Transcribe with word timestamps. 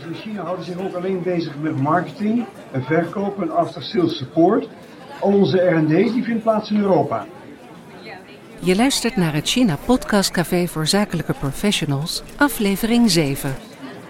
in 0.00 0.14
China 0.14 0.42
houden 0.42 0.64
zich 0.64 0.78
ook 0.78 0.94
alleen 0.94 1.22
bezig 1.22 1.58
met 1.60 1.80
marketing 1.80 2.44
en 2.70 2.82
verkoop 2.82 3.42
en 3.42 3.50
after 3.50 3.82
sales 3.82 4.16
support. 4.16 4.68
Al 5.20 5.32
onze 5.32 5.58
R&D 5.58 6.24
vindt 6.24 6.42
plaats 6.42 6.70
in 6.70 6.80
Europa. 6.80 7.26
Je 8.60 8.76
luistert 8.76 9.16
naar 9.16 9.34
het 9.34 9.48
China 9.48 9.76
Podcast 9.84 10.30
Café 10.30 10.66
voor 10.66 10.86
Zakelijke 10.86 11.32
Professionals, 11.32 12.22
aflevering 12.36 13.10
7. 13.10 13.54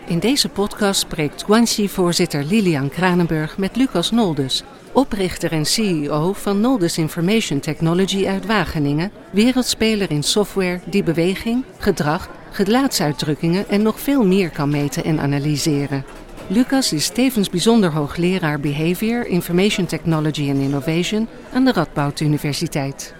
In 0.06 0.18
deze 0.18 0.48
podcast 0.48 1.00
spreekt 1.00 1.42
Guanxi-voorzitter 1.42 2.44
Lilian 2.44 2.88
Kranenburg 2.88 3.58
met 3.58 3.76
Lucas 3.76 4.10
Noldes, 4.10 4.64
oprichter 4.92 5.52
en 5.52 5.64
CEO 5.64 6.32
van 6.32 6.60
Noldes 6.60 6.98
Information 6.98 7.60
Technology 7.60 8.26
uit 8.26 8.46
Wageningen, 8.46 9.10
wereldspeler 9.30 10.10
in 10.10 10.22
software 10.22 10.80
die 10.84 11.02
beweging, 11.02 11.64
gedrag, 11.78 12.28
gelaatsuitdrukkingen 12.52 13.68
en 13.68 13.82
nog 13.82 14.00
veel 14.00 14.26
meer 14.26 14.50
kan 14.50 14.70
meten 14.70 15.04
en 15.04 15.20
analyseren. 15.20 16.04
Lucas 16.46 16.92
is 16.92 17.08
tevens 17.08 17.50
bijzonder 17.50 17.92
hoogleraar 17.92 18.60
Behavior, 18.60 19.26
Information 19.26 19.86
Technology 19.86 20.50
and 20.50 20.60
Innovation 20.60 21.28
aan 21.52 21.64
de 21.64 21.72
Radboud 21.72 22.20
Universiteit. 22.20 23.14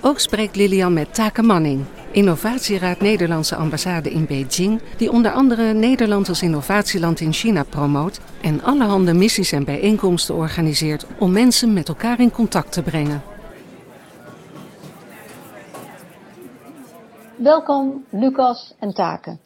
Ook 0.00 0.18
spreekt 0.18 0.56
Lilian 0.56 0.92
met 0.92 1.14
Take 1.14 1.42
Manning, 1.42 1.84
Innovatieraad 2.10 3.00
Nederlandse 3.00 3.56
ambassade 3.56 4.10
in 4.10 4.26
Beijing, 4.26 4.80
die 4.96 5.10
onder 5.10 5.32
andere 5.32 5.72
Nederland 5.72 6.28
als 6.28 6.42
innovatieland 6.42 7.20
in 7.20 7.32
China 7.32 7.62
promoot 7.62 8.20
en 8.40 8.62
allerhande 8.62 9.14
missies 9.14 9.52
en 9.52 9.64
bijeenkomsten 9.64 10.34
organiseert 10.34 11.06
om 11.18 11.32
mensen 11.32 11.72
met 11.72 11.88
elkaar 11.88 12.20
in 12.20 12.30
contact 12.30 12.72
te 12.72 12.82
brengen. 12.82 13.22
Welkom 17.48 18.04
Lucas 18.10 18.74
en 18.78 18.94
Take. 18.94 19.38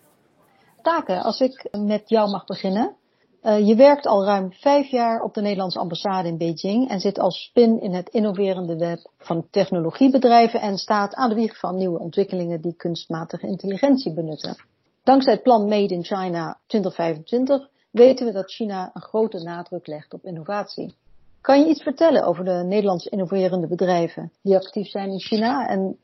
Take, 0.82 1.20
als 1.20 1.40
ik 1.40 1.68
met 1.70 2.08
jou 2.08 2.30
mag 2.30 2.44
beginnen. 2.44 2.96
Uh, 3.42 3.66
je 3.66 3.74
werkt 3.74 4.06
al 4.06 4.24
ruim 4.24 4.52
vijf 4.52 4.86
jaar 4.86 5.22
op 5.22 5.34
de 5.34 5.40
Nederlandse 5.40 5.78
ambassade 5.78 6.28
in 6.28 6.38
Beijing 6.38 6.88
en 6.88 7.00
zit 7.00 7.18
als 7.18 7.42
spin 7.42 7.80
in 7.80 7.94
het 7.94 8.08
innoverende 8.08 8.76
web 8.76 9.10
van 9.18 9.46
technologiebedrijven 9.50 10.60
en 10.60 10.78
staat 10.78 11.14
aan 11.14 11.28
de 11.28 11.34
wieg 11.34 11.58
van 11.58 11.76
nieuwe 11.76 11.98
ontwikkelingen 11.98 12.60
die 12.60 12.74
kunstmatige 12.76 13.46
intelligentie 13.46 14.14
benutten. 14.14 14.56
Dankzij 15.02 15.32
het 15.32 15.42
plan 15.42 15.68
Made 15.68 15.94
in 15.94 16.04
China 16.04 16.58
2025 16.66 17.68
weten 17.90 18.26
we 18.26 18.32
dat 18.32 18.50
China 18.50 18.90
een 18.94 19.02
grote 19.02 19.42
nadruk 19.42 19.86
legt 19.86 20.14
op 20.14 20.24
innovatie. 20.24 20.94
Kan 21.40 21.60
je 21.60 21.68
iets 21.68 21.82
vertellen 21.82 22.24
over 22.24 22.44
de 22.44 22.64
Nederlandse 22.64 23.10
innoverende 23.10 23.66
bedrijven 23.66 24.32
die 24.42 24.56
actief 24.56 24.88
zijn 24.88 25.10
in 25.10 25.20
China 25.20 25.68
en 25.68 25.98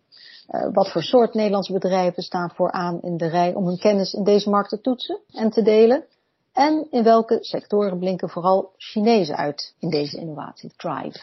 wat 0.72 0.92
voor 0.92 1.02
soort 1.02 1.34
Nederlandse 1.34 1.72
bedrijven 1.72 2.22
staan 2.22 2.50
vooraan 2.54 3.00
in 3.02 3.16
de 3.16 3.28
rij 3.28 3.54
om 3.54 3.66
hun 3.66 3.78
kennis 3.78 4.12
in 4.12 4.24
deze 4.24 4.50
markt 4.50 4.68
te 4.68 4.80
toetsen 4.80 5.20
en 5.32 5.50
te 5.50 5.62
delen? 5.62 6.04
En 6.52 6.86
in 6.90 7.04
welke 7.04 7.38
sectoren 7.40 7.98
blinken 7.98 8.28
vooral 8.28 8.72
Chinezen 8.76 9.36
uit 9.36 9.74
in 9.78 9.90
deze 9.90 10.18
innovatie 10.18 10.72
drive? 10.76 11.18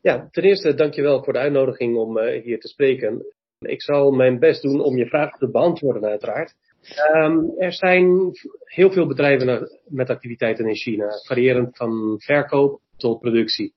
Ja, 0.00 0.28
ten 0.30 0.42
eerste 0.42 0.74
dankjewel 0.74 1.24
voor 1.24 1.32
de 1.32 1.38
uitnodiging 1.38 1.96
om 1.96 2.18
uh, 2.18 2.42
hier 2.42 2.60
te 2.60 2.68
spreken. 2.68 3.24
Ik 3.58 3.82
zal 3.82 4.10
mijn 4.10 4.38
best 4.38 4.62
doen 4.62 4.80
om 4.80 4.96
je 4.96 5.06
vragen 5.06 5.38
te 5.38 5.50
beantwoorden 5.50 6.04
uiteraard. 6.04 6.54
Um, 7.14 7.52
er 7.58 7.72
zijn 7.72 8.32
heel 8.64 8.90
veel 8.90 9.06
bedrijven 9.06 9.68
met 9.84 10.10
activiteiten 10.10 10.68
in 10.68 10.74
China, 10.74 11.08
variërend 11.26 11.76
van 11.76 12.16
verkoop 12.18 12.80
tot 12.96 13.20
productie. 13.20 13.74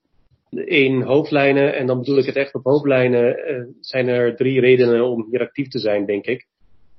In 0.52 1.02
hoofdlijnen, 1.02 1.74
en 1.74 1.86
dan 1.86 1.98
bedoel 1.98 2.18
ik 2.18 2.26
het 2.26 2.36
echt 2.36 2.54
op 2.54 2.64
hoofdlijnen, 2.64 3.50
uh, 3.50 3.66
zijn 3.80 4.08
er 4.08 4.36
drie 4.36 4.60
redenen 4.60 5.04
om 5.04 5.26
hier 5.30 5.40
actief 5.40 5.68
te 5.68 5.78
zijn, 5.78 6.06
denk 6.06 6.26
ik. 6.26 6.46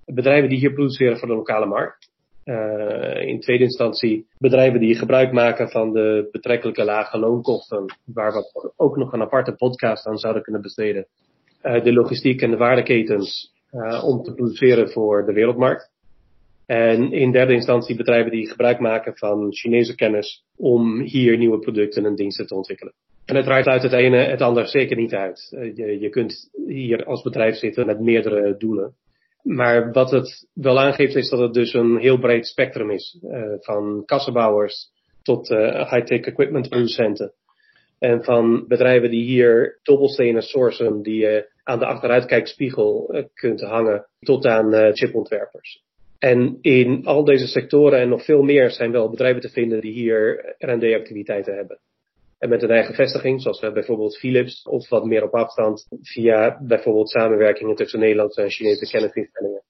Bedrijven 0.05 0.49
die 0.49 0.57
hier 0.57 0.73
produceren 0.73 1.17
voor 1.17 1.27
de 1.27 1.33
lokale 1.33 1.65
markt. 1.65 2.11
Uh, 2.45 3.27
in 3.27 3.39
tweede 3.39 3.63
instantie 3.63 4.27
bedrijven 4.37 4.79
die 4.79 4.95
gebruik 4.95 5.31
maken 5.31 5.69
van 5.69 5.93
de 5.93 6.27
betrekkelijke 6.31 6.83
lage 6.83 7.17
loonkosten, 7.17 7.85
waar 8.05 8.31
we 8.33 8.71
ook 8.75 8.97
nog 8.97 9.13
een 9.13 9.21
aparte 9.21 9.55
podcast 9.55 10.05
aan 10.05 10.17
zouden 10.17 10.43
kunnen 10.43 10.61
besteden. 10.61 11.07
Uh, 11.63 11.83
de 11.83 11.93
logistiek 11.93 12.41
en 12.41 12.51
de 12.51 12.57
waardeketens 12.57 13.51
om 14.03 14.23
te 14.23 14.33
produceren 14.33 14.89
voor 14.89 15.25
de 15.25 15.33
wereldmarkt. 15.33 15.91
En 16.65 17.11
in 17.11 17.31
derde 17.31 17.53
instantie 17.53 17.95
bedrijven 17.95 18.31
die 18.31 18.49
gebruik 18.49 18.79
maken 18.79 19.17
van 19.17 19.53
Chinese 19.53 19.95
kennis 19.95 20.43
om 20.55 20.99
hier 20.99 21.37
nieuwe 21.37 21.59
producten 21.59 22.05
en 22.05 22.15
diensten 22.15 22.47
te 22.47 22.55
ontwikkelen. 22.55 22.93
En 23.25 23.35
het 23.35 23.45
draait 23.45 23.67
uit 23.67 23.83
het 23.83 23.93
ene 23.93 24.17
het 24.17 24.41
ander 24.41 24.67
zeker 24.67 24.97
niet 24.97 25.13
uit. 25.13 25.47
Je, 25.75 25.99
je 25.99 26.09
kunt 26.09 26.49
hier 26.67 27.05
als 27.05 27.21
bedrijf 27.21 27.55
zitten 27.55 27.85
met 27.85 27.99
meerdere 27.99 28.57
doelen. 28.57 28.95
Maar 29.43 29.91
wat 29.91 30.11
het 30.11 30.47
wel 30.53 30.79
aangeeft 30.79 31.15
is 31.15 31.29
dat 31.29 31.39
het 31.39 31.53
dus 31.53 31.73
een 31.73 31.97
heel 31.97 32.19
breed 32.19 32.47
spectrum 32.47 32.89
is. 32.89 33.19
Uh, 33.23 33.53
van 33.59 34.03
kassenbouwers 34.05 34.91
tot 35.21 35.49
uh, 35.49 35.91
high-tech 35.91 36.21
equipment 36.21 36.69
producenten. 36.69 37.33
En 37.99 38.23
van 38.23 38.67
bedrijven 38.67 39.09
die 39.09 39.23
hier 39.23 39.79
dobbelstenen 39.83 40.41
sourcen 40.41 41.01
die 41.01 41.21
je 41.21 41.51
aan 41.63 41.79
de 41.79 41.85
achteruitkijkspiegel 41.85 43.23
kunt 43.33 43.61
hangen 43.61 44.07
tot 44.19 44.45
aan 44.45 44.93
chipontwerpers. 44.93 45.83
En 46.19 46.57
in 46.61 47.05
al 47.05 47.23
deze 47.23 47.47
sectoren 47.47 47.99
en 47.99 48.09
nog 48.09 48.25
veel 48.25 48.41
meer 48.41 48.71
zijn 48.71 48.91
wel 48.91 49.09
bedrijven 49.09 49.41
te 49.41 49.49
vinden 49.49 49.81
die 49.81 49.93
hier 49.93 50.55
R&D 50.57 50.83
activiteiten 50.93 51.55
hebben. 51.55 51.79
En 52.43 52.49
met 52.49 52.63
een 52.63 52.69
eigen 52.69 52.95
vestiging, 52.95 53.41
zoals 53.41 53.59
bijvoorbeeld 53.59 54.17
Philips, 54.17 54.63
of 54.63 54.89
wat 54.89 55.05
meer 55.05 55.23
op 55.23 55.33
afstand 55.33 55.87
via 56.01 56.59
bijvoorbeeld 56.61 57.09
samenwerkingen 57.09 57.75
tussen 57.75 57.99
Nederlandse 57.99 58.41
en 58.41 58.49
Chinese 58.49 58.91
kennisinstellingen. 58.91 59.61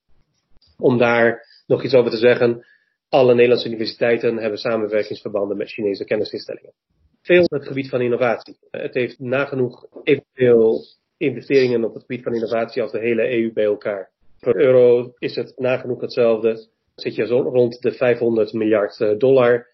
Om 0.78 0.98
daar 0.98 1.46
nog 1.68 1.84
iets 1.84 1.94
over 1.94 2.12
te 2.12 2.18
zeggen, 2.18 2.66
alle 3.10 3.34
Nederlandse 3.34 3.68
universiteiten 3.68 4.38
hebben 4.38 4.60
samenwerkingsverbanden 4.60 5.58
met 5.58 5.72
Chinese 5.72 6.04
kennisinstellingen. 6.04 6.74
Veel 7.22 7.44
op 7.44 7.52
het 7.52 7.68
gebied 7.68 7.90
van 7.90 8.02
innovatie. 8.02 8.58
Het 8.72 8.94
heeft 8.94 9.20
nagenoeg 9.20 9.86
evenveel 10.04 10.82
investeringen 11.18 11.84
op 11.84 11.94
het 11.94 12.02
gebied 12.02 12.24
van 12.24 12.34
innovatie 12.34 12.82
als 12.82 12.92
de 12.92 13.00
hele 13.00 13.30
EU 13.30 13.54
bij 13.54 13.66
elkaar. 13.66 14.10
Voor 14.40 14.56
euro 14.56 15.14
is 15.18 15.36
het 15.36 15.54
nagenoeg 15.58 16.02
hetzelfde. 16.02 16.68
Zit 16.96 17.16
je 17.16 17.26
zo 17.26 17.42
rond 17.42 17.82
de 17.82 17.92
500 17.92 18.54
miljard 18.54 19.20
dollar. 19.20 19.72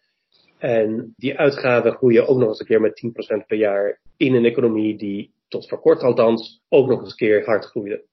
En 0.59 1.13
die 1.17 1.37
uitgaven 1.37 1.91
groeien 1.91 2.27
ook 2.27 2.37
nog 2.37 2.47
eens 2.47 2.59
een 2.59 2.65
keer 2.65 2.81
met 2.81 3.01
10% 3.43 3.45
per 3.47 3.57
jaar 3.57 3.99
in 4.17 4.33
een 4.33 4.45
economie 4.45 4.97
die 4.97 5.31
tot 5.47 5.67
voor 5.67 5.79
kort 5.79 6.01
althans 6.01 6.61
ook 6.69 6.87
nog 6.87 6.99
eens 6.99 7.09
een 7.09 7.15
keer 7.15 7.45
hard 7.45 7.65
groeide. 7.65 8.03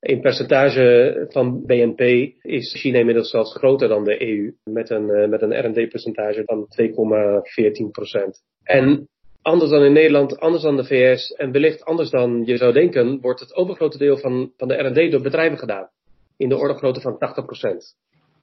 In 0.00 0.20
percentage 0.20 1.26
van 1.28 1.66
BNP 1.66 2.00
is 2.42 2.80
China 2.80 2.98
inmiddels 2.98 3.30
zelfs 3.30 3.54
groter 3.54 3.88
dan 3.88 4.04
de 4.04 4.22
EU, 4.22 4.54
met 4.64 4.90
een, 4.90 5.08
uh, 5.08 5.28
met 5.28 5.42
een 5.42 5.66
R&D 5.66 5.88
percentage 5.88 6.42
van 6.44 6.66
2,14%. 6.68 8.42
En 8.62 9.08
anders 9.42 9.70
dan 9.70 9.82
in 9.82 9.92
Nederland, 9.92 10.40
anders 10.40 10.62
dan 10.62 10.76
de 10.76 10.84
VS 10.84 11.32
en 11.32 11.52
wellicht 11.52 11.84
anders 11.84 12.10
dan 12.10 12.42
je 12.44 12.56
zou 12.56 12.72
denken, 12.72 13.20
wordt 13.20 13.40
het 13.40 13.54
overgrote 13.54 13.98
deel 13.98 14.16
van, 14.16 14.52
van 14.56 14.68
de 14.68 14.74
R&D 14.74 15.10
door 15.10 15.22
bedrijven 15.22 15.58
gedaan. 15.58 15.88
In 16.36 16.48
de 16.48 16.56
orde 16.56 16.74
grootte 16.74 17.00
van 17.00 17.18
80%. 17.18 17.96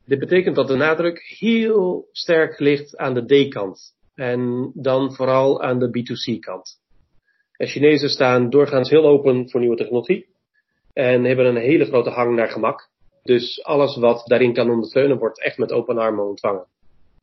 Dit 0.05 0.19
betekent 0.19 0.55
dat 0.55 0.67
de 0.67 0.75
nadruk 0.75 1.19
heel 1.39 2.07
sterk 2.11 2.59
ligt 2.59 2.97
aan 2.97 3.13
de 3.13 3.47
D-kant. 3.47 3.93
En 4.15 4.71
dan 4.73 5.13
vooral 5.13 5.61
aan 5.61 5.79
de 5.79 5.87
B2C-kant. 5.87 6.79
De 7.57 7.65
Chinezen 7.65 8.09
staan 8.09 8.49
doorgaans 8.49 8.89
heel 8.89 9.05
open 9.05 9.49
voor 9.49 9.59
nieuwe 9.59 9.75
technologie. 9.75 10.27
En 10.93 11.23
hebben 11.23 11.45
een 11.45 11.61
hele 11.61 11.85
grote 11.85 12.09
hang 12.09 12.35
naar 12.35 12.49
gemak. 12.49 12.89
Dus 13.23 13.63
alles 13.63 13.95
wat 13.95 14.23
daarin 14.25 14.53
kan 14.53 14.69
ondersteunen 14.69 15.17
wordt 15.17 15.41
echt 15.41 15.57
met 15.57 15.71
open 15.71 15.97
armen 15.97 16.27
ontvangen. 16.27 16.67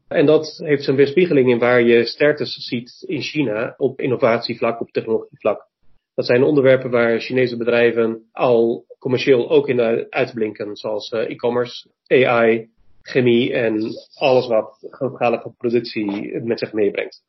En 0.09 0.27
dat 0.27 0.61
heeft 0.65 0.85
zijn 0.85 0.97
weerspiegeling 0.97 1.51
in 1.51 1.59
waar 1.59 1.83
je 1.83 2.05
sterktes 2.05 2.55
ziet 2.55 3.05
in 3.07 3.21
China 3.21 3.75
op 3.77 4.01
innovatievlak, 4.01 4.81
op 4.81 4.91
technologievlak. 4.91 5.67
Dat 6.15 6.27
zijn 6.27 6.43
onderwerpen 6.43 6.91
waar 6.91 7.21
Chinese 7.21 7.57
bedrijven 7.57 8.29
al 8.33 8.85
commercieel 8.99 9.51
ook 9.51 9.69
in 9.69 10.07
uitblinken, 10.11 10.77
zoals 10.77 11.11
uh, 11.11 11.31
e-commerce, 11.31 11.89
AI, 12.07 12.71
chemie 13.03 13.53
en 13.53 13.91
alles 14.15 14.47
wat 14.47 14.87
grootschalige 14.91 15.53
productie 15.59 16.41
met 16.41 16.59
zich 16.59 16.73
meebrengt. 16.73 17.23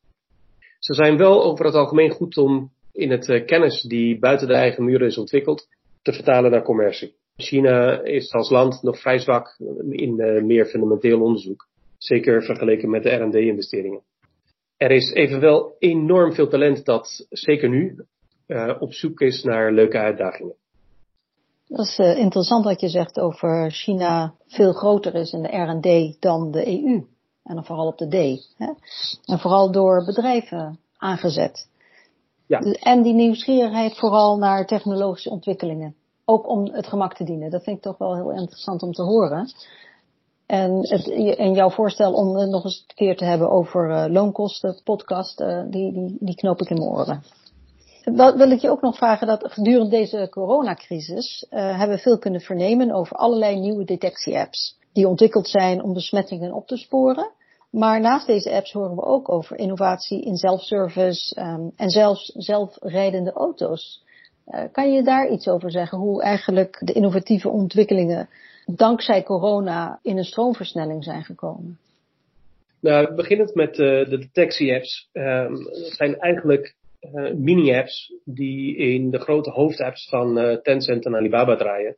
Ze 0.78 0.94
zijn 0.94 1.16
wel 1.16 1.44
over 1.44 1.64
het 1.64 1.74
algemeen 1.74 2.10
goed 2.10 2.36
om 2.36 2.70
in 2.92 3.10
het 3.10 3.28
uh, 3.28 3.46
kennis 3.46 3.82
die 3.82 4.18
buiten 4.18 4.48
de 4.48 4.54
eigen 4.54 4.84
muren 4.84 5.06
is 5.06 5.18
ontwikkeld 5.18 5.66
te 6.02 6.12
vertalen 6.12 6.50
naar 6.50 6.62
commercie. 6.62 7.14
China 7.36 8.02
is 8.02 8.32
als 8.32 8.50
land 8.50 8.82
nog 8.82 9.00
vrij 9.00 9.18
zwak 9.18 9.56
in 9.90 10.20
uh, 10.20 10.42
meer 10.42 10.66
fundamenteel 10.66 11.20
onderzoek, 11.20 11.68
zeker 11.98 12.42
vergeleken 12.42 12.90
met 12.90 13.02
de 13.02 13.10
R&D-investeringen. 13.10 14.02
Er 14.76 14.90
is 14.90 15.12
evenwel 15.12 15.76
enorm 15.78 16.32
veel 16.32 16.48
talent 16.48 16.84
dat, 16.84 17.26
zeker 17.30 17.68
nu, 17.68 17.96
uh, 18.46 18.76
op 18.78 18.92
zoek 18.92 19.20
is 19.20 19.42
naar 19.42 19.72
leuke 19.72 19.98
uitdagingen. 19.98 20.54
Dat 21.74 21.86
is 21.86 21.98
uh, 21.98 22.18
interessant 22.18 22.64
wat 22.64 22.80
je 22.80 22.88
zegt 22.88 23.20
over 23.20 23.70
China 23.70 24.34
veel 24.46 24.72
groter 24.72 25.14
is 25.14 25.32
in 25.32 25.42
de 25.42 25.56
R&D 25.56 26.16
dan 26.20 26.50
de 26.50 26.66
EU. 26.66 27.06
En 27.42 27.54
dan 27.54 27.64
vooral 27.64 27.86
op 27.86 27.98
de 27.98 28.08
D. 28.08 28.48
Hè? 28.56 28.72
En 29.24 29.38
vooral 29.38 29.70
door 29.70 30.04
bedrijven 30.04 30.78
aangezet. 30.96 31.68
Ja. 32.46 32.58
En 32.60 33.02
die 33.02 33.14
nieuwsgierigheid 33.14 33.98
vooral 33.98 34.38
naar 34.38 34.66
technologische 34.66 35.30
ontwikkelingen. 35.30 35.94
Ook 36.24 36.48
om 36.48 36.64
het 36.72 36.86
gemak 36.86 37.14
te 37.14 37.24
dienen. 37.24 37.50
Dat 37.50 37.62
vind 37.62 37.76
ik 37.76 37.82
toch 37.82 37.98
wel 37.98 38.14
heel 38.14 38.30
interessant 38.30 38.82
om 38.82 38.92
te 38.92 39.02
horen. 39.02 39.52
En, 40.46 40.88
het, 40.88 41.10
en 41.36 41.52
jouw 41.52 41.70
voorstel 41.70 42.12
om 42.12 42.36
het 42.36 42.50
nog 42.50 42.64
eens 42.64 42.84
een 42.88 42.94
keer 42.94 43.16
te 43.16 43.24
hebben 43.24 43.50
over 43.50 43.90
uh, 43.90 44.12
loonkosten, 44.12 44.80
podcast, 44.84 45.40
uh, 45.40 45.62
die, 45.70 45.92
die, 45.92 46.16
die 46.20 46.34
knoop 46.34 46.60
ik 46.60 46.70
in 46.70 46.76
mijn 46.76 46.90
oren. 46.90 47.22
Wil 48.04 48.50
ik 48.50 48.60
je 48.60 48.70
ook 48.70 48.80
nog 48.80 48.96
vragen 48.96 49.26
dat 49.26 49.52
gedurende 49.52 49.90
deze 49.90 50.26
coronacrisis 50.30 51.46
uh, 51.50 51.78
hebben 51.78 51.96
we 51.96 52.02
veel 52.02 52.18
kunnen 52.18 52.40
vernemen 52.40 52.90
over 52.90 53.16
allerlei 53.16 53.60
nieuwe 53.60 53.84
detectie-apps. 53.84 54.78
Die 54.92 55.08
ontwikkeld 55.08 55.48
zijn 55.48 55.82
om 55.82 55.92
besmettingen 55.92 56.52
op 56.52 56.66
te 56.66 56.76
sporen. 56.76 57.30
Maar 57.70 58.00
naast 58.00 58.26
deze 58.26 58.50
apps 58.50 58.72
horen 58.72 58.96
we 58.96 59.02
ook 59.02 59.28
over 59.28 59.58
innovatie 59.58 60.22
in 60.22 60.36
zelfservice 60.36 61.40
um, 61.40 61.72
en 61.76 61.90
zelfs 61.90 62.32
zelfrijdende 62.34 63.32
auto's. 63.32 64.04
Uh, 64.48 64.62
kan 64.72 64.92
je 64.92 65.02
daar 65.02 65.28
iets 65.28 65.48
over 65.48 65.70
zeggen? 65.70 65.98
Hoe 65.98 66.22
eigenlijk 66.22 66.80
de 66.80 66.92
innovatieve 66.92 67.48
ontwikkelingen 67.48 68.28
dankzij 68.66 69.22
corona 69.22 69.98
in 70.02 70.18
een 70.18 70.24
stroomversnelling 70.24 71.04
zijn 71.04 71.24
gekomen? 71.24 71.78
Nou, 72.80 73.14
beginnend 73.14 73.54
met 73.54 73.78
uh, 73.78 74.08
de 74.08 74.18
detectie-apps. 74.18 75.08
Um, 75.12 75.56
zijn 75.72 76.18
eigenlijk 76.18 76.74
mini-apps 77.36 78.12
die 78.24 78.76
in 78.76 79.10
de 79.10 79.18
grote 79.18 79.50
hoofdapps 79.50 80.08
van 80.08 80.58
Tencent 80.62 81.04
en 81.04 81.16
Alibaba 81.16 81.56
draaien. 81.56 81.96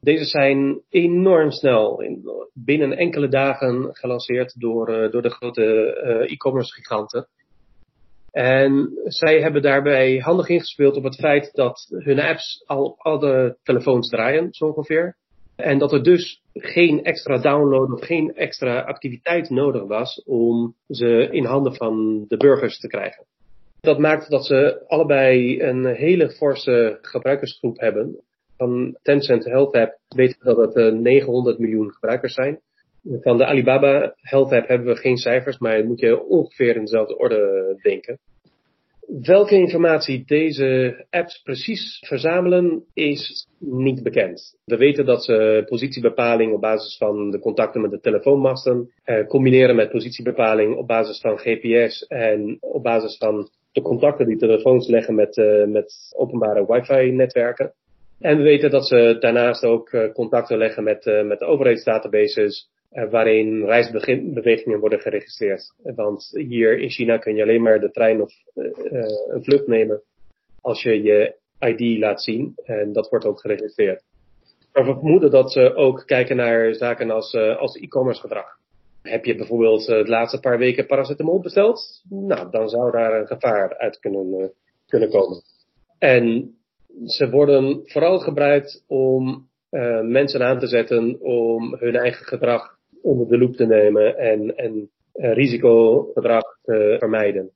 Deze 0.00 0.24
zijn 0.24 0.82
enorm 0.90 1.50
snel, 1.50 2.00
in, 2.00 2.22
binnen 2.52 2.92
enkele 2.96 3.28
dagen 3.28 3.88
gelanceerd 3.92 4.60
door, 4.60 4.90
uh, 4.90 5.10
door 5.10 5.22
de 5.22 5.30
grote 5.30 5.64
e-commerce 6.28 6.72
giganten. 6.72 7.28
En 8.30 8.90
zij 9.04 9.40
hebben 9.40 9.62
daarbij 9.62 10.18
handig 10.18 10.48
ingespeeld 10.48 10.96
op 10.96 11.04
het 11.04 11.14
feit 11.14 11.52
dat 11.52 11.86
hun 11.90 12.20
apps 12.20 12.62
al 12.66 12.84
op 12.84 12.98
alle 12.98 13.56
telefoons 13.62 14.08
draaien, 14.08 14.48
zo 14.50 14.66
ongeveer. 14.66 15.16
En 15.56 15.78
dat 15.78 15.92
er 15.92 16.02
dus 16.02 16.42
geen 16.52 17.04
extra 17.04 17.38
download 17.38 17.92
of 17.92 18.04
geen 18.04 18.34
extra 18.34 18.80
activiteit 18.80 19.50
nodig 19.50 19.82
was 19.82 20.22
om 20.24 20.74
ze 20.88 21.28
in 21.30 21.44
handen 21.44 21.74
van 21.74 22.24
de 22.28 22.36
burgers 22.36 22.78
te 22.78 22.88
krijgen. 22.88 23.24
Dat 23.86 23.98
maakt 23.98 24.30
dat 24.30 24.46
ze 24.46 24.84
allebei 24.86 25.62
een 25.62 25.86
hele 25.86 26.30
forse 26.30 26.98
gebruikersgroep 27.00 27.80
hebben 27.80 28.20
van 28.56 28.96
Tencent 29.02 29.44
Health 29.44 29.74
App 29.74 29.98
weten 30.08 30.38
we 30.40 30.54
dat 30.54 30.74
het 30.74 30.94
900 30.94 31.58
miljoen 31.58 31.92
gebruikers 31.92 32.34
zijn. 32.34 32.60
Van 33.20 33.38
de 33.38 33.46
Alibaba 33.46 34.14
Health 34.20 34.52
App 34.52 34.68
hebben 34.68 34.86
we 34.86 34.96
geen 34.96 35.16
cijfers, 35.16 35.58
maar 35.58 35.84
moet 35.84 36.00
je 36.00 36.24
ongeveer 36.24 36.76
in 36.76 36.80
dezelfde 36.80 37.18
orde 37.18 37.78
denken. 37.82 38.18
Welke 39.22 39.54
informatie 39.54 40.24
deze 40.24 41.04
apps 41.10 41.42
precies 41.42 42.02
verzamelen 42.06 42.84
is 42.94 43.48
niet 43.58 44.02
bekend. 44.02 44.56
We 44.64 44.76
weten 44.76 45.06
dat 45.06 45.24
ze 45.24 45.64
positiebepaling 45.66 46.52
op 46.52 46.60
basis 46.60 46.96
van 46.96 47.30
de 47.30 47.38
contacten 47.38 47.80
met 47.80 47.90
de 47.90 48.00
telefoonmasten 48.00 48.90
eh, 49.04 49.26
combineren 49.26 49.76
met 49.76 49.90
positiebepaling 49.90 50.76
op 50.76 50.86
basis 50.86 51.20
van 51.20 51.38
GPS 51.38 52.06
en 52.06 52.56
op 52.60 52.82
basis 52.82 53.16
van 53.16 53.48
de 53.76 53.82
contacten 53.82 54.26
die 54.26 54.36
telefoons 54.36 54.88
leggen 54.88 55.14
met, 55.14 55.36
uh, 55.36 55.66
met 55.66 56.14
openbare 56.16 56.66
wifi-netwerken. 56.66 57.72
En 58.20 58.36
we 58.36 58.42
weten 58.42 58.70
dat 58.70 58.86
ze 58.86 59.16
daarnaast 59.20 59.64
ook 59.64 59.92
uh, 59.92 60.12
contacten 60.12 60.58
leggen 60.58 60.84
met, 60.84 61.06
uh, 61.06 61.22
met 61.22 61.42
overheidsdatabases 61.42 62.70
uh, 62.92 63.10
waarin 63.10 63.64
reisbewegingen 63.64 64.78
worden 64.80 65.00
geregistreerd. 65.00 65.72
Want 65.82 66.30
hier 66.32 66.78
in 66.78 66.90
China 66.90 67.18
kun 67.18 67.34
je 67.34 67.42
alleen 67.42 67.62
maar 67.62 67.80
de 67.80 67.90
trein 67.90 68.22
of 68.22 68.32
een 68.54 69.44
vlucht 69.44 69.66
nemen 69.66 70.02
als 70.60 70.82
je 70.82 71.02
je 71.02 71.34
ID 71.60 71.98
laat 71.98 72.22
zien 72.22 72.54
en 72.64 72.92
dat 72.92 73.08
wordt 73.08 73.24
ook 73.24 73.40
geregistreerd. 73.40 74.02
Maar 74.72 74.86
we 74.86 74.92
vermoeden 74.92 75.30
dat 75.30 75.52
ze 75.52 75.74
ook 75.74 76.02
kijken 76.06 76.36
naar 76.36 76.74
zaken 76.74 77.10
als, 77.10 77.34
als 77.34 77.76
e-commerce 77.76 78.20
gedrag. 78.20 78.58
Heb 79.06 79.24
je 79.24 79.36
bijvoorbeeld 79.36 79.86
de 79.86 80.08
laatste 80.08 80.40
paar 80.40 80.58
weken 80.58 80.86
paracetamol 80.86 81.40
besteld? 81.40 82.02
Nou, 82.08 82.50
dan 82.50 82.68
zou 82.68 82.90
daar 82.90 83.20
een 83.20 83.26
gevaar 83.26 83.78
uit 83.78 83.98
kunnen, 83.98 84.52
kunnen 84.86 85.10
komen. 85.10 85.42
En 85.98 86.54
ze 87.04 87.30
worden 87.30 87.80
vooral 87.84 88.18
gebruikt 88.18 88.84
om 88.86 89.48
uh, 89.70 90.00
mensen 90.00 90.42
aan 90.42 90.58
te 90.58 90.66
zetten 90.66 91.20
om 91.20 91.76
hun 91.78 91.96
eigen 91.96 92.26
gedrag 92.26 92.78
onder 93.02 93.28
de 93.28 93.38
loep 93.38 93.56
te 93.56 93.66
nemen 93.66 94.18
en, 94.18 94.56
en 94.56 94.90
risicogedrag 95.12 96.58
te 96.62 96.96
vermijden. 96.98 97.50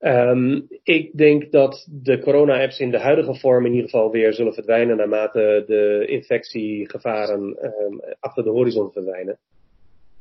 Um, 0.00 0.66
ik 0.82 1.16
denk 1.16 1.50
dat 1.50 1.88
de 2.02 2.18
corona-apps 2.18 2.80
in 2.80 2.90
de 2.90 2.98
huidige 2.98 3.34
vorm 3.34 3.66
in 3.66 3.72
ieder 3.72 3.90
geval 3.90 4.10
weer 4.10 4.32
zullen 4.32 4.54
verdwijnen 4.54 4.96
naarmate 4.96 5.64
de 5.66 6.04
infectiegevaren 6.06 7.42
um, 7.42 8.00
achter 8.20 8.44
de 8.44 8.50
horizon 8.50 8.92
verdwijnen. 8.92 9.38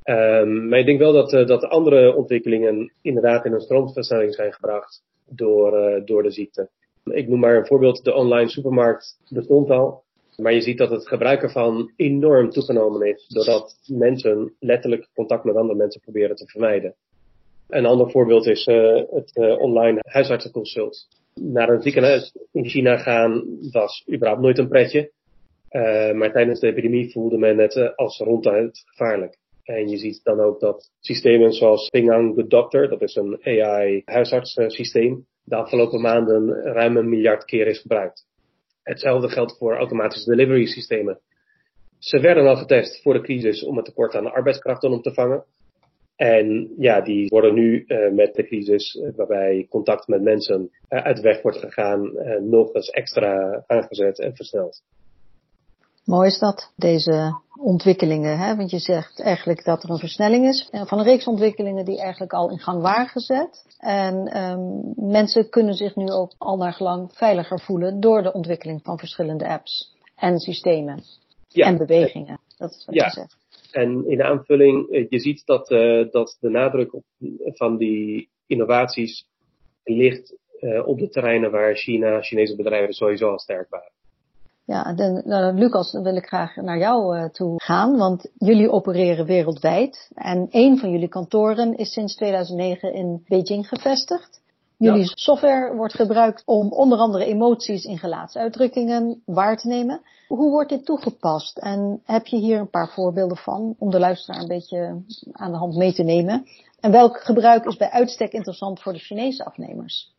Um, 0.10 0.68
maar 0.68 0.80
ik 0.80 0.86
denk 0.86 1.00
wel 1.00 1.14
dat, 1.14 1.34
uh, 1.34 1.46
dat 1.46 1.64
andere 1.64 2.16
ontwikkelingen 2.16 2.94
inderdaad 3.02 3.46
in 3.46 3.54
een 3.54 3.62
stroomversnelling 3.62 4.34
zijn 4.34 4.54
gebracht 4.54 5.04
door, 5.28 5.78
uh, 5.78 6.06
door 6.06 6.24
de 6.24 6.32
ziekte. 6.32 6.70
Ik 7.04 7.28
noem 7.28 7.40
maar 7.40 7.56
een 7.56 7.66
voorbeeld, 7.66 8.04
de 8.04 8.14
online 8.14 8.50
supermarkt 8.50 9.18
bestond 9.30 9.70
al. 9.70 10.04
Maar 10.38 10.54
je 10.54 10.62
ziet 10.62 10.78
dat 10.78 10.90
het 10.90 11.08
gebruik 11.08 11.42
ervan 11.42 11.92
enorm 11.96 12.50
toegenomen 12.50 13.08
is, 13.08 13.28
doordat 13.28 13.76
mensen 13.88 14.54
letterlijk 14.60 15.10
contact 15.14 15.44
met 15.44 15.56
andere 15.56 15.78
mensen 15.78 16.02
proberen 16.02 16.36
te 16.36 16.48
vermijden. 16.48 16.96
Een 17.68 17.86
ander 17.86 18.12
voorbeeld 18.12 18.48
is 18.48 18.68
uh, 18.68 19.02
het 19.10 19.60
online 19.60 20.00
huisartsenconsult. 20.02 21.08
Naar 21.34 21.70
een 21.70 21.82
ziekenhuis 21.82 22.36
in 22.52 22.66
China 22.66 22.98
gaan 22.98 23.46
was 23.72 24.06
überhaupt 24.14 24.42
nooit 24.42 24.58
een 24.58 24.70
pretje. 24.70 25.12
Maar 26.14 26.32
tijdens 26.32 26.60
de 26.60 26.68
epidemie 26.68 27.12
voelde 27.12 27.38
men 27.38 27.58
het 27.58 27.96
als 27.96 28.18
ronduit 28.18 28.84
gevaarlijk. 28.86 29.38
En 29.70 29.90
je 29.90 29.98
ziet 29.98 30.24
dan 30.24 30.40
ook 30.40 30.60
dat 30.60 30.92
systemen 31.00 31.54
zoals 31.54 31.90
Pingang 31.90 32.36
the 32.36 32.48
Doctor, 32.48 32.90
dat 32.90 33.02
is 33.02 33.16
een 33.16 33.40
AI 33.44 34.02
huisartssysteem, 34.06 35.26
de 35.44 35.56
afgelopen 35.56 36.02
maanden 36.02 36.54
ruim 36.54 36.98
een 36.98 37.10
miljard 37.10 37.46
keer 37.46 37.68
is 37.68 37.80
gebruikt. 37.80 38.26
Hetzelfde 38.84 39.30
geldt 39.30 39.58
voor 39.58 39.78
automatische 39.78 40.30
delivery 40.30 40.66
systemen. 40.66 41.20
Ze 41.98 42.20
werden 42.20 42.48
al 42.48 42.56
getest 42.56 43.02
voor 43.02 43.14
de 43.14 43.22
crisis 43.22 43.64
om 43.64 43.76
het 43.76 43.86
tekort 43.86 44.16
aan 44.16 44.32
arbeidskrachten 44.32 44.92
op 44.92 45.04
te 45.04 45.14
vangen. 45.14 45.44
En 46.16 46.74
ja, 46.78 47.02
die 47.02 47.28
worden 47.30 47.54
nu 47.54 47.84
uh, 47.88 48.12
met 48.12 48.34
de 48.34 48.44
crisis, 48.44 48.96
uh, 48.96 49.10
waarbij 49.16 49.66
contact 49.70 50.08
met 50.08 50.22
mensen 50.22 50.70
uh, 50.90 51.04
uit 51.04 51.16
de 51.16 51.22
weg 51.22 51.42
wordt 51.42 51.58
gegaan, 51.58 52.12
nog 52.50 52.74
eens 52.74 52.90
extra 52.90 53.64
aangezet 53.68 54.20
en 54.20 54.36
versneld. 54.36 54.82
Mooi 56.06 56.28
is 56.28 56.40
dat, 56.40 56.74
deze 56.76 57.42
ontwikkelingen. 57.60 58.38
Hè? 58.38 58.56
Want 58.56 58.72
je 58.72 58.80
zegt 58.80 59.22
eigenlijk 59.22 59.64
dat 59.64 59.84
er 59.84 59.90
een 59.90 59.98
versnelling 59.98 60.48
is 60.48 60.70
van 60.72 61.00
een 61.00 61.06
reeks 61.06 61.28
ontwikkelingen 61.28 61.86
die 61.86 62.02
eigenlijk 62.02 62.34
al 62.34 62.50
in 62.50 62.60
gang 62.60 62.82
waren 62.82 63.08
gezet. 63.08 63.66
En 63.80 64.44
um, 64.44 64.94
mensen 64.96 65.50
kunnen 65.50 65.74
zich 65.74 65.96
nu 65.96 66.10
ook 66.10 66.32
al 66.38 66.58
naar 66.58 66.74
gelang 66.74 67.12
veiliger 67.14 67.60
voelen 67.60 68.00
door 68.00 68.24
de 68.24 68.34
ontwikkeling 68.34 68.84
van 68.84 68.98
verschillende 68.98 69.48
apps 69.48 69.96
en 70.16 70.40
systemen 70.40 71.04
ja. 71.48 71.66
en 71.66 71.78
bewegingen. 71.78 72.40
Dat 72.58 72.72
is 72.72 72.86
wat 72.86 72.96
ja. 72.96 73.06
je 73.06 73.12
zegt. 73.12 73.38
En 73.72 74.10
in 74.10 74.24
aanvulling, 74.24 75.08
je 75.10 75.20
ziet 75.20 75.46
dat, 75.46 75.72
uh, 75.72 76.12
dat 76.12 76.38
de 76.40 76.50
nadruk 76.50 76.94
op, 76.94 77.04
van 77.44 77.78
die 77.78 78.30
innovaties 78.48 79.28
ligt 79.84 80.36
uh, 80.60 80.88
op 80.88 81.00
de 81.00 81.10
terreinen 81.10 81.52
waar 81.52 81.76
China, 81.76 82.22
Chinese 82.22 82.56
bedrijven 82.56 82.94
sowieso 82.94 83.32
al 83.32 83.40
sterk 83.40 83.70
waren. 83.70 83.92
Ja, 84.70 84.94
dan, 84.94 85.22
nou, 85.26 85.54
Lucas, 85.54 85.92
dan 85.92 86.04
wil 86.04 86.16
ik 86.16 86.26
graag 86.26 86.56
naar 86.56 86.78
jou 86.78 87.18
uh, 87.18 87.26
toe 87.26 87.54
gaan, 87.62 87.98
want 87.98 88.30
jullie 88.38 88.72
opereren 88.72 89.26
wereldwijd 89.26 90.12
en 90.16 90.48
een 90.52 90.78
van 90.78 90.92
jullie 90.92 91.08
kantoren 91.08 91.78
is 91.78 91.94
sinds 91.94 92.16
2009 92.16 92.94
in 92.94 93.24
Beijing 93.28 93.68
gevestigd. 93.68 94.42
Jullie 94.78 95.00
ja. 95.00 95.12
software 95.14 95.76
wordt 95.76 95.94
gebruikt 95.94 96.44
om 96.46 96.72
onder 96.72 96.98
andere 96.98 97.26
emoties 97.26 97.84
in 97.84 97.98
gelaatsuitdrukkingen 97.98 99.22
waar 99.26 99.58
te 99.58 99.68
nemen. 99.68 100.02
Hoe 100.28 100.50
wordt 100.52 100.70
dit 100.70 100.86
toegepast? 100.86 101.58
En 101.58 102.02
heb 102.04 102.26
je 102.28 102.38
hier 102.38 102.60
een 102.60 102.70
paar 102.70 102.90
voorbeelden 102.90 103.38
van 103.38 103.76
om 103.78 103.90
de 103.90 104.00
luisteraar 104.00 104.42
een 104.42 104.48
beetje 104.48 105.02
aan 105.32 105.52
de 105.52 105.58
hand 105.58 105.76
mee 105.76 105.94
te 105.94 106.04
nemen? 106.04 106.46
En 106.80 106.92
welk 106.92 107.20
gebruik 107.20 107.66
is 107.66 107.78
bij 107.78 107.90
uitstek 107.90 108.32
interessant 108.32 108.82
voor 108.82 108.94
de 108.94 109.00
Chinese 109.00 109.46
afnemers? 109.46 110.14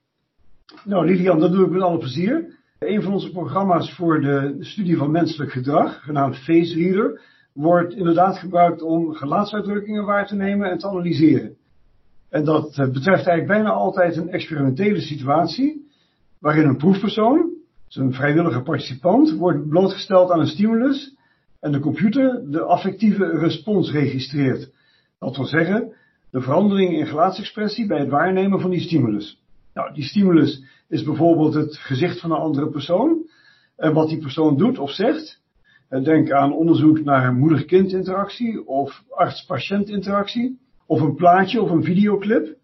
Nou, 0.85 1.07
Lilian, 1.07 1.41
dat 1.41 1.53
doe 1.53 1.65
ik 1.65 1.71
met 1.71 1.83
alle 1.83 1.99
plezier. 1.99 2.59
Een 2.81 3.03
van 3.03 3.13
onze 3.13 3.31
programma's 3.31 3.95
voor 3.95 4.21
de 4.21 4.57
studie 4.61 4.97
van 4.97 5.11
menselijk 5.11 5.53
gedrag, 5.53 6.03
genaamd 6.03 6.37
Face 6.37 6.75
Reader, 6.75 7.21
wordt 7.53 7.95
inderdaad 7.95 8.39
gebruikt 8.39 8.83
om 8.83 9.13
gelaatsuitdrukkingen 9.13 10.05
waar 10.05 10.27
te 10.27 10.35
nemen 10.35 10.71
en 10.71 10.79
te 10.79 10.89
analyseren. 10.89 11.57
En 12.31 12.45
dat 12.45 12.71
betreft 12.77 13.27
eigenlijk 13.27 13.47
bijna 13.47 13.71
altijd 13.71 14.17
een 14.17 14.29
experimentele 14.29 15.01
situatie, 15.01 15.91
waarin 16.39 16.69
een 16.69 16.77
proefpersoon, 16.77 17.51
dus 17.87 17.97
een 17.97 18.13
vrijwillige 18.13 18.63
participant, 18.63 19.31
wordt 19.31 19.69
blootgesteld 19.69 20.31
aan 20.31 20.41
een 20.41 20.47
stimulus 20.47 21.17
en 21.61 21.73
de 21.73 21.81
computer 21.81 22.51
de 22.51 22.63
affectieve 22.63 23.39
respons 23.39 23.93
registreert. 23.93 24.73
Dat 25.19 25.37
wil 25.37 25.47
zeggen, 25.47 25.93
de 26.31 26.41
verandering 26.41 26.99
in 26.99 27.07
gelaatsexpressie 27.07 27.87
bij 27.87 27.99
het 27.99 28.09
waarnemen 28.09 28.61
van 28.61 28.71
die 28.71 28.81
stimulus. 28.81 29.40
Nou, 29.81 29.95
die 29.95 30.05
stimulus 30.05 30.63
is 30.89 31.03
bijvoorbeeld 31.03 31.55
het 31.55 31.77
gezicht 31.77 32.21
van 32.21 32.31
een 32.31 32.37
andere 32.37 32.69
persoon. 32.69 33.29
En 33.77 33.93
wat 33.93 34.09
die 34.09 34.19
persoon 34.19 34.57
doet 34.57 34.79
of 34.79 34.91
zegt. 34.91 35.41
Denk 35.89 36.31
aan 36.31 36.53
onderzoek 36.53 37.05
naar 37.05 37.35
moeder-kind 37.35 37.93
interactie 37.93 38.67
of 38.67 39.03
arts-patiënt 39.11 39.89
interactie. 39.89 40.59
Of 40.87 41.01
een 41.01 41.15
plaatje 41.15 41.63
of 41.63 41.71
een 41.71 41.85
videoclip. 41.85 42.57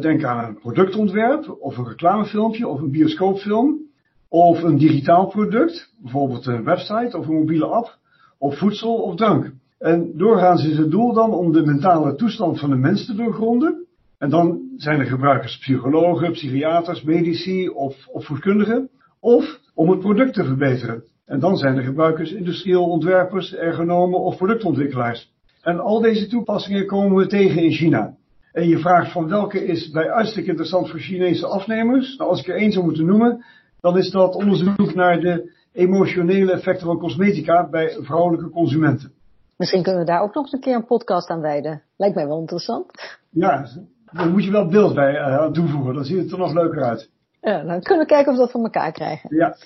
Denk 0.00 0.24
aan 0.24 0.44
een 0.44 0.58
productontwerp 0.58 1.56
of 1.60 1.76
een 1.76 1.88
reclamefilmpje 1.88 2.68
of 2.68 2.80
een 2.80 2.90
bioscoopfilm. 2.90 3.80
Of 4.28 4.62
een 4.62 4.78
digitaal 4.78 5.26
product, 5.26 5.92
bijvoorbeeld 5.98 6.46
een 6.46 6.64
website 6.64 7.18
of 7.18 7.26
een 7.26 7.34
mobiele 7.34 7.66
app. 7.66 7.98
Of 8.38 8.58
voedsel 8.58 8.94
of 8.94 9.16
drank. 9.16 9.52
En 9.78 10.16
doorgaans 10.16 10.64
is 10.64 10.76
het 10.76 10.90
doel 10.90 11.12
dan 11.12 11.30
om 11.30 11.52
de 11.52 11.64
mentale 11.64 12.14
toestand 12.14 12.58
van 12.58 12.70
de 12.70 12.76
mens 12.76 13.06
te 13.06 13.14
doorgronden. 13.14 13.83
En 14.24 14.30
dan 14.30 14.60
zijn 14.76 15.00
er 15.00 15.06
gebruikers 15.06 15.58
psychologen, 15.58 16.32
psychiaters, 16.32 17.02
medici 17.02 17.68
of, 17.68 18.06
of 18.06 18.26
voedkundigen. 18.26 18.90
Of 19.20 19.60
om 19.74 19.90
het 19.90 20.00
product 20.00 20.34
te 20.34 20.44
verbeteren. 20.44 21.04
En 21.26 21.40
dan 21.40 21.56
zijn 21.56 21.76
er 21.76 21.82
gebruikers 21.82 22.32
industrieel 22.32 22.84
ontwerpers, 22.84 23.54
ergonomen 23.54 24.20
of 24.20 24.36
productontwikkelaars. 24.36 25.32
En 25.62 25.80
al 25.80 26.00
deze 26.00 26.26
toepassingen 26.26 26.86
komen 26.86 27.16
we 27.16 27.26
tegen 27.26 27.62
in 27.62 27.72
China. 27.72 28.16
En 28.52 28.68
je 28.68 28.78
vraagt 28.78 29.12
van 29.12 29.28
welke 29.28 29.64
is 29.64 29.90
bij 29.90 30.10
uitstek 30.10 30.46
interessant 30.46 30.90
voor 30.90 31.00
Chinese 31.00 31.46
afnemers. 31.46 32.16
Nou, 32.16 32.30
als 32.30 32.40
ik 32.40 32.48
er 32.48 32.56
één 32.56 32.72
zou 32.72 32.84
moeten 32.84 33.06
noemen, 33.06 33.44
dan 33.80 33.98
is 33.98 34.10
dat 34.10 34.34
onderzoek 34.34 34.94
naar 34.94 35.20
de 35.20 35.52
emotionele 35.72 36.52
effecten 36.52 36.86
van 36.86 36.98
cosmetica 36.98 37.68
bij 37.70 37.96
vrouwelijke 38.00 38.50
consumenten. 38.50 39.12
Misschien 39.56 39.82
kunnen 39.82 40.00
we 40.00 40.06
daar 40.06 40.22
ook 40.22 40.34
nog 40.34 40.44
eens 40.44 40.52
een 40.52 40.60
keer 40.60 40.74
een 40.74 40.86
podcast 40.86 41.28
aan 41.28 41.40
wijden. 41.40 41.82
Lijkt 41.96 42.14
mij 42.14 42.26
wel 42.26 42.40
interessant. 42.40 43.18
Ja, 43.30 43.66
dan 44.14 44.30
moet 44.30 44.44
je 44.44 44.50
wel 44.50 44.68
beeld 44.68 44.94
bij 44.94 45.12
uh, 45.12 45.46
toevoegen, 45.50 45.94
dan 45.94 46.04
ziet 46.04 46.18
het 46.18 46.32
er 46.32 46.38
nog 46.38 46.52
leuker 46.52 46.82
uit. 46.82 47.10
Ja, 47.40 47.62
dan 47.62 47.80
kunnen 47.80 48.06
we 48.06 48.12
kijken 48.12 48.32
of 48.32 48.38
we 48.38 48.42
dat 48.42 48.50
voor 48.50 48.62
elkaar 48.62 48.92
krijgen. 48.92 49.36
Ja. 49.36 49.56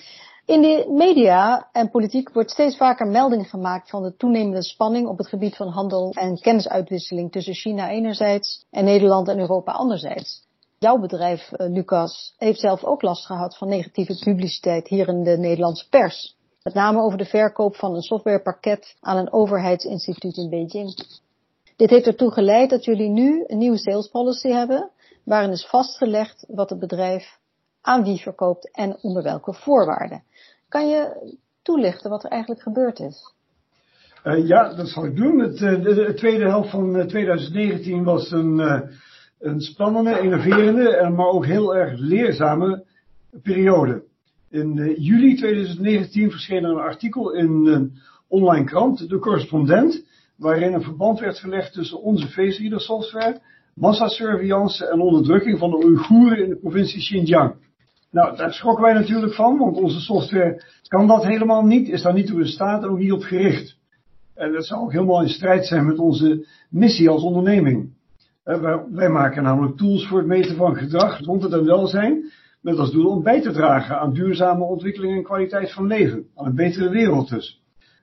In 0.45 0.61
de 0.61 0.85
media 0.89 1.69
en 1.71 1.89
politiek 1.89 2.33
wordt 2.33 2.51
steeds 2.51 2.77
vaker 2.77 3.07
melding 3.07 3.49
gemaakt 3.49 3.89
van 3.89 4.03
de 4.03 4.15
toenemende 4.15 4.63
spanning 4.63 5.07
op 5.07 5.17
het 5.17 5.27
gebied 5.27 5.55
van 5.55 5.67
handel 5.67 6.11
en 6.13 6.39
kennisuitwisseling 6.39 7.31
tussen 7.31 7.53
China 7.53 7.89
enerzijds 7.89 8.65
en 8.71 8.85
Nederland 8.85 9.27
en 9.27 9.39
Europa 9.39 9.71
anderzijds. 9.71 10.47
Jouw 10.77 10.97
bedrijf, 10.97 11.51
uh, 11.51 11.67
Lucas, 11.69 12.33
heeft 12.37 12.59
zelf 12.59 12.83
ook 12.83 13.01
last 13.01 13.25
gehad 13.25 13.57
van 13.57 13.67
negatieve 13.67 14.19
publiciteit 14.23 14.87
hier 14.87 15.07
in 15.07 15.23
de 15.23 15.37
Nederlandse 15.37 15.89
pers. 15.89 16.37
Met 16.63 16.73
name 16.73 17.01
over 17.01 17.17
de 17.17 17.25
verkoop 17.25 17.75
van 17.75 17.95
een 17.95 18.01
softwarepakket 18.01 18.95
aan 18.99 19.17
een 19.17 19.33
overheidsinstituut 19.33 20.37
in 20.37 20.49
Beijing. 20.49 20.93
Dit 21.79 21.89
heeft 21.89 22.07
ertoe 22.07 22.31
geleid 22.31 22.69
dat 22.69 22.85
jullie 22.85 23.09
nu 23.09 23.43
een 23.47 23.57
nieuwe 23.57 23.77
sales 23.77 24.07
policy 24.07 24.47
hebben, 24.47 24.89
waarin 25.23 25.51
is 25.51 25.65
vastgelegd 25.65 26.45
wat 26.47 26.69
het 26.69 26.79
bedrijf 26.79 27.37
aan 27.81 28.03
wie 28.03 28.17
verkoopt 28.17 28.71
en 28.71 28.97
onder 29.01 29.23
welke 29.23 29.53
voorwaarden. 29.53 30.23
Kan 30.69 30.89
je 30.89 31.31
toelichten 31.61 32.09
wat 32.09 32.23
er 32.23 32.29
eigenlijk 32.29 32.61
gebeurd 32.61 32.99
is? 32.99 33.33
Uh, 34.23 34.47
ja, 34.47 34.73
dat 34.73 34.87
zal 34.87 35.05
ik 35.05 35.15
doen. 35.15 35.39
Het, 35.39 35.59
uh, 35.59 35.83
de, 35.83 35.93
de, 35.93 36.13
tweede 36.13 36.43
helft 36.43 36.69
van 36.69 36.95
uh, 36.95 37.05
2019 37.05 38.03
was 38.03 38.31
een, 38.31 38.59
een 39.39 39.61
spannende, 39.61 40.19
innoverende, 40.19 41.09
maar 41.15 41.27
ook 41.27 41.45
heel 41.45 41.75
erg 41.75 41.99
leerzame 41.99 42.83
periode. 43.43 44.03
In 44.49 44.95
juli 44.97 45.35
2019 45.35 46.31
verscheen 46.31 46.63
er 46.63 46.69
een 46.69 46.77
artikel 46.77 47.33
in 47.33 47.65
een 47.65 47.93
online 48.27 48.65
krant, 48.65 49.09
De 49.09 49.19
Correspondent, 49.19 50.07
waarin 50.39 50.73
een 50.73 50.83
verband 50.83 51.19
werd 51.19 51.39
gelegd 51.39 51.73
tussen 51.73 52.01
onze 52.01 52.27
face 52.27 52.79
software, 52.79 53.41
massasurveillance 53.73 54.87
en 54.87 54.99
onderdrukking 54.99 55.59
van 55.59 55.69
de 55.69 55.85
Oeigoeren 55.85 56.43
in 56.43 56.49
de 56.49 56.59
provincie 56.59 56.99
Xinjiang. 56.99 57.53
Nou, 58.11 58.37
daar 58.37 58.53
schrokken 58.53 58.83
wij 58.83 58.93
natuurlijk 58.93 59.33
van, 59.33 59.57
want 59.57 59.77
onze 59.77 59.99
software 59.99 60.63
kan 60.87 61.07
dat 61.07 61.25
helemaal 61.25 61.65
niet, 61.65 61.89
is 61.89 62.01
daar 62.01 62.13
niet 62.13 62.27
toe 62.27 62.39
in 62.39 62.47
staat 62.47 62.83
en 62.83 62.89
ook 62.89 62.97
niet 62.97 63.11
op 63.11 63.21
gericht. 63.21 63.77
En 64.35 64.51
dat 64.51 64.65
zou 64.65 64.81
ook 64.81 64.91
helemaal 64.91 65.21
in 65.21 65.29
strijd 65.29 65.65
zijn 65.65 65.85
met 65.85 65.97
onze 65.97 66.47
missie 66.69 67.09
als 67.09 67.23
onderneming. 67.23 67.97
Wij 68.91 69.09
maken 69.09 69.43
namelijk 69.43 69.77
tools 69.77 70.07
voor 70.07 70.17
het 70.17 70.27
meten 70.27 70.55
van 70.55 70.75
gedrag, 70.75 71.15
gezondheid 71.17 71.53
en 71.53 71.65
welzijn, 71.65 72.31
met 72.61 72.77
als 72.77 72.91
doel 72.91 73.11
om 73.11 73.23
bij 73.23 73.41
te 73.41 73.51
dragen 73.51 73.99
aan 73.99 74.13
duurzame 74.13 74.63
ontwikkeling 74.63 75.17
en 75.17 75.23
kwaliteit 75.23 75.73
van 75.73 75.87
leven, 75.87 76.27
aan 76.35 76.45
een 76.45 76.55
betere 76.55 76.89
wereld 76.89 77.29
dus. 77.29 77.61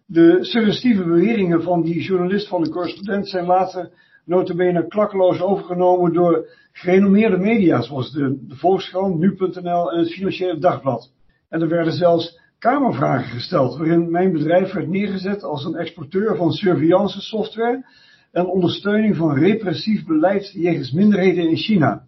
De 0.09 0.45
suggestieve 0.45 1.05
beweringen 1.05 1.63
van 1.63 1.83
die 1.83 2.03
journalist 2.03 2.49
van 2.49 2.63
de 2.63 2.71
correspondent 2.71 3.29
zijn 3.29 3.47
later 3.47 3.91
notabene 4.25 4.87
klakkeloos 4.87 5.41
overgenomen 5.41 6.13
door 6.13 6.49
gerenommeerde 6.73 7.37
media 7.37 7.81
zoals 7.81 8.13
de, 8.13 8.47
de 8.47 8.55
Volkskrant, 8.55 9.19
Nu.nl 9.19 9.93
en 9.93 9.99
het 9.99 10.13
Financiële 10.13 10.59
Dagblad. 10.59 11.13
En 11.49 11.61
er 11.61 11.69
werden 11.69 11.93
zelfs 11.93 12.41
kamervragen 12.59 13.29
gesteld 13.29 13.77
waarin 13.77 14.11
mijn 14.11 14.33
bedrijf 14.33 14.73
werd 14.73 14.89
neergezet 14.89 15.43
als 15.43 15.65
een 15.65 15.77
exporteur 15.77 16.37
van 16.37 16.53
surveillance 16.53 17.21
software 17.21 17.85
en 18.33 18.47
ondersteuning 18.47 19.17
van 19.17 19.39
repressief 19.39 20.05
beleid 20.05 20.53
jegens 20.53 20.93
minderheden 20.93 21.49
in 21.49 21.57
China. 21.57 22.03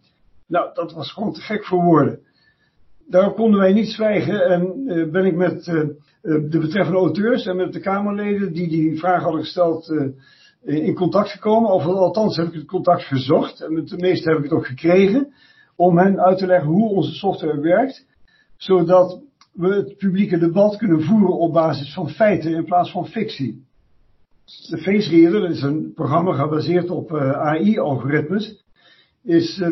Nou, 0.47 0.71
dat 0.75 0.93
was 0.93 1.12
gewoon 1.12 1.33
te 1.33 1.40
gek 1.40 1.64
voor 1.64 1.83
woorden. 1.83 2.21
Daarop 3.09 3.35
konden 3.35 3.61
wij 3.61 3.73
niet 3.73 3.88
zwijgen 3.88 4.41
en 4.41 4.83
uh, 4.87 5.11
ben 5.11 5.25
ik 5.25 5.35
met 5.35 5.67
uh, 5.67 5.88
de 6.23 6.59
betreffende 6.59 6.99
auteurs 6.99 7.47
en 7.47 7.57
met 7.57 7.73
de 7.73 7.81
Kamerleden 7.81 8.53
die 8.53 8.69
die 8.69 8.99
vraag 8.99 9.23
hadden 9.23 9.41
gesteld 9.41 9.93
in 10.65 10.95
contact 10.95 11.31
gekomen. 11.31 11.71
Althans 11.71 12.37
heb 12.37 12.47
ik 12.47 12.53
het 12.53 12.67
contact 12.67 13.03
gezocht 13.03 13.61
en 13.61 13.73
met 13.73 13.88
de 13.88 13.97
meeste 13.97 14.29
heb 14.29 14.38
ik 14.38 14.45
het 14.45 14.53
ook 14.53 14.67
gekregen. 14.67 15.33
Om 15.77 15.99
hen 15.99 16.21
uit 16.21 16.38
te 16.38 16.47
leggen 16.47 16.71
hoe 16.71 16.88
onze 16.88 17.12
software 17.12 17.61
werkt. 17.61 18.07
Zodat 18.57 19.23
we 19.53 19.75
het 19.75 19.97
publieke 19.97 20.38
debat 20.38 20.77
kunnen 20.77 21.03
voeren 21.03 21.38
op 21.38 21.53
basis 21.53 21.95
van 21.95 22.09
feiten 22.09 22.55
in 22.55 22.65
plaats 22.65 22.91
van 22.91 23.07
fictie. 23.07 23.67
De 24.45 24.79
Face 24.79 25.11
Reader, 25.11 25.41
dat 25.41 25.50
is 25.50 25.62
een 25.62 25.93
programma 25.95 26.33
gebaseerd 26.33 26.91
op 26.91 27.15
AI-algoritmes, 27.17 28.65
is 29.23 29.62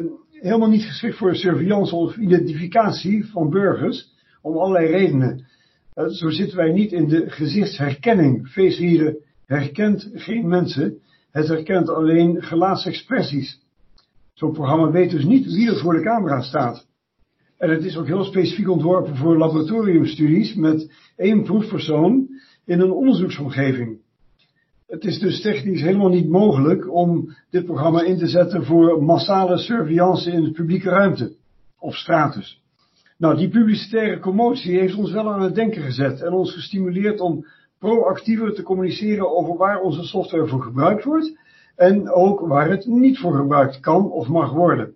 helemaal 0.40 0.68
niet 0.68 0.84
geschikt 0.84 1.16
voor 1.16 1.34
surveillance 1.34 1.96
of 1.96 2.16
identificatie 2.16 3.26
van 3.26 3.50
burgers, 3.50 4.14
om 4.42 4.56
allerlei 4.56 4.86
redenen. 4.86 5.46
Uh, 5.94 6.06
zo 6.08 6.30
zitten 6.30 6.56
wij 6.56 6.72
niet 6.72 6.92
in 6.92 7.08
de 7.08 7.30
gezichtsherkenning. 7.30 8.54
Reader 8.54 9.16
herkent 9.46 10.10
geen 10.14 10.48
mensen, 10.48 10.98
het 11.30 11.48
herkent 11.48 11.88
alleen 11.88 12.42
gelaatsexpressies. 12.42 13.60
Zo'n 14.34 14.52
programma 14.52 14.90
weet 14.90 15.10
dus 15.10 15.24
niet 15.24 15.46
wie 15.46 15.68
er 15.70 15.78
voor 15.78 15.94
de 15.94 16.02
camera 16.02 16.40
staat. 16.40 16.86
En 17.58 17.70
het 17.70 17.84
is 17.84 17.96
ook 17.96 18.06
heel 18.06 18.24
specifiek 18.24 18.68
ontworpen 18.68 19.16
voor 19.16 19.38
laboratoriumstudies 19.38 20.54
met 20.54 20.92
één 21.16 21.44
proefpersoon 21.44 22.28
in 22.64 22.80
een 22.80 22.92
onderzoeksomgeving. 22.92 24.00
Het 24.86 25.04
is 25.04 25.18
dus 25.18 25.40
technisch 25.40 25.80
helemaal 25.80 26.08
niet 26.08 26.28
mogelijk 26.28 26.92
om 26.92 27.36
dit 27.50 27.64
programma 27.64 28.02
in 28.02 28.18
te 28.18 28.26
zetten 28.26 28.64
voor 28.64 29.02
massale 29.02 29.58
surveillance 29.58 30.30
in 30.30 30.44
de 30.44 30.50
publieke 30.50 30.88
ruimte. 30.88 31.34
Of 31.78 31.94
stratus. 31.94 32.62
Nou, 33.18 33.36
die 33.36 33.48
publicitaire 33.48 34.18
commotie 34.18 34.78
heeft 34.78 34.94
ons 34.94 35.12
wel 35.12 35.32
aan 35.32 35.42
het 35.42 35.54
denken 35.54 35.82
gezet 35.82 36.20
en 36.20 36.32
ons 36.32 36.52
gestimuleerd 36.52 37.20
om 37.20 37.46
proactiever 37.78 38.54
te 38.54 38.62
communiceren 38.62 39.36
over 39.36 39.56
waar 39.56 39.80
onze 39.80 40.02
software 40.02 40.46
voor 40.46 40.62
gebruikt 40.62 41.04
wordt 41.04 41.38
en 41.76 42.10
ook 42.10 42.40
waar 42.40 42.70
het 42.70 42.86
niet 42.86 43.18
voor 43.18 43.34
gebruikt 43.34 43.80
kan 43.80 44.10
of 44.10 44.28
mag 44.28 44.52
worden. 44.52 44.94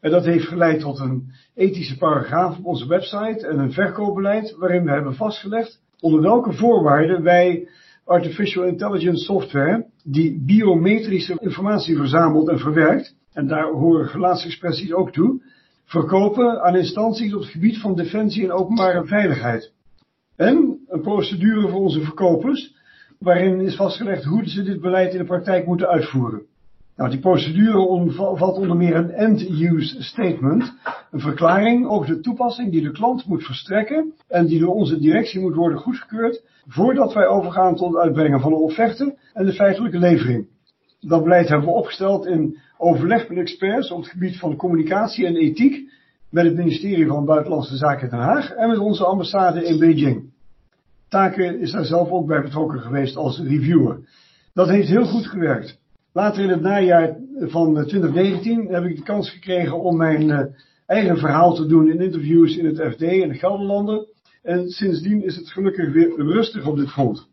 En 0.00 0.10
dat 0.10 0.24
heeft 0.24 0.46
geleid 0.46 0.80
tot 0.80 0.98
een 0.98 1.32
ethische 1.54 1.96
paragraaf 1.96 2.58
op 2.58 2.64
onze 2.64 2.88
website 2.88 3.46
en 3.46 3.58
een 3.58 3.72
verkoopbeleid 3.72 4.56
waarin 4.56 4.84
we 4.84 4.90
hebben 4.90 5.14
vastgelegd 5.14 5.80
onder 6.00 6.20
welke 6.20 6.52
voorwaarden 6.52 7.22
wij 7.22 7.68
artificial 8.04 8.64
intelligence 8.64 9.24
software 9.24 9.86
die 10.04 10.42
biometrische 10.46 11.38
informatie 11.40 11.96
verzamelt 11.96 12.48
en 12.48 12.58
verwerkt, 12.58 13.14
en 13.32 13.46
daar 13.46 13.72
horen 13.72 14.08
gelaatsexpressies 14.08 14.92
ook 14.92 15.12
toe, 15.12 15.42
verkopen 15.84 16.62
aan 16.62 16.76
instanties 16.76 17.34
op 17.34 17.40
het 17.40 17.50
gebied 17.50 17.78
van 17.78 17.94
defensie 17.94 18.44
en 18.44 18.52
openbare 18.52 19.06
veiligheid. 19.06 19.72
En 20.36 20.84
een 20.88 21.00
procedure 21.00 21.68
voor 21.68 21.80
onze 21.80 22.00
verkopers, 22.00 22.74
waarin 23.18 23.60
is 23.60 23.76
vastgelegd 23.76 24.24
hoe 24.24 24.48
ze 24.48 24.62
dit 24.62 24.80
beleid 24.80 25.12
in 25.12 25.18
de 25.18 25.24
praktijk 25.24 25.66
moeten 25.66 25.88
uitvoeren. 25.88 26.46
Nou, 27.02 27.14
die 27.14 27.22
procedure 27.22 27.78
omvat 27.78 28.56
onder 28.56 28.76
meer 28.76 28.96
een 28.96 29.10
end-use 29.10 30.02
statement, 30.02 30.72
een 31.10 31.20
verklaring 31.20 31.86
over 31.86 32.06
de 32.06 32.20
toepassing 32.20 32.70
die 32.70 32.82
de 32.82 32.90
klant 32.90 33.26
moet 33.26 33.44
verstrekken 33.44 34.12
en 34.28 34.46
die 34.46 34.60
door 34.60 34.74
onze 34.74 34.98
directie 34.98 35.40
moet 35.40 35.54
worden 35.54 35.78
goedgekeurd 35.78 36.42
voordat 36.66 37.12
wij 37.12 37.26
overgaan 37.26 37.76
tot 37.76 37.92
het 37.92 38.02
uitbrengen 38.02 38.40
van 38.40 38.52
een 38.52 38.58
offerte 38.58 39.18
en 39.32 39.44
de 39.44 39.52
feitelijke 39.52 39.98
levering. 39.98 40.46
Dat 41.00 41.22
beleid 41.22 41.48
hebben 41.48 41.66
we 41.66 41.74
opgesteld 41.74 42.26
in 42.26 42.58
overleg 42.78 43.28
met 43.28 43.38
experts 43.38 43.90
op 43.90 43.98
het 43.98 44.10
gebied 44.10 44.38
van 44.38 44.56
communicatie 44.56 45.26
en 45.26 45.36
ethiek 45.36 45.90
met 46.30 46.44
het 46.44 46.56
ministerie 46.56 47.06
van 47.06 47.24
Buitenlandse 47.24 47.76
Zaken 47.76 48.10
Den 48.10 48.18
Haag 48.18 48.52
en 48.52 48.68
met 48.68 48.78
onze 48.78 49.04
ambassade 49.04 49.64
in 49.64 49.78
Beijing. 49.78 50.32
Taken 51.08 51.60
is 51.60 51.70
daar 51.72 51.84
zelf 51.84 52.10
ook 52.10 52.26
bij 52.26 52.42
betrokken 52.42 52.80
geweest 52.80 53.16
als 53.16 53.38
reviewer. 53.38 53.98
Dat 54.54 54.68
heeft 54.68 54.88
heel 54.88 55.06
goed 55.06 55.26
gewerkt. 55.26 55.80
Later 56.12 56.42
in 56.42 56.48
het 56.48 56.60
najaar 56.60 57.16
van 57.38 57.72
2019 57.74 58.66
heb 58.68 58.84
ik 58.84 58.96
de 58.96 59.02
kans 59.02 59.30
gekregen 59.30 59.80
om 59.80 59.96
mijn 59.96 60.28
uh, 60.28 60.40
eigen 60.86 61.16
verhaal 61.16 61.54
te 61.54 61.66
doen 61.66 61.90
in 61.90 62.00
interviews 62.00 62.56
in 62.56 62.66
het 62.66 62.92
FD 62.92 63.02
en 63.02 63.28
de 63.28 63.34
Gelderlanden. 63.34 64.06
En 64.42 64.68
sindsdien 64.68 65.24
is 65.24 65.36
het 65.36 65.48
gelukkig 65.48 65.92
weer 65.92 66.16
rustig 66.16 66.66
op 66.66 66.76
dit 66.76 66.90
front. 66.90 67.26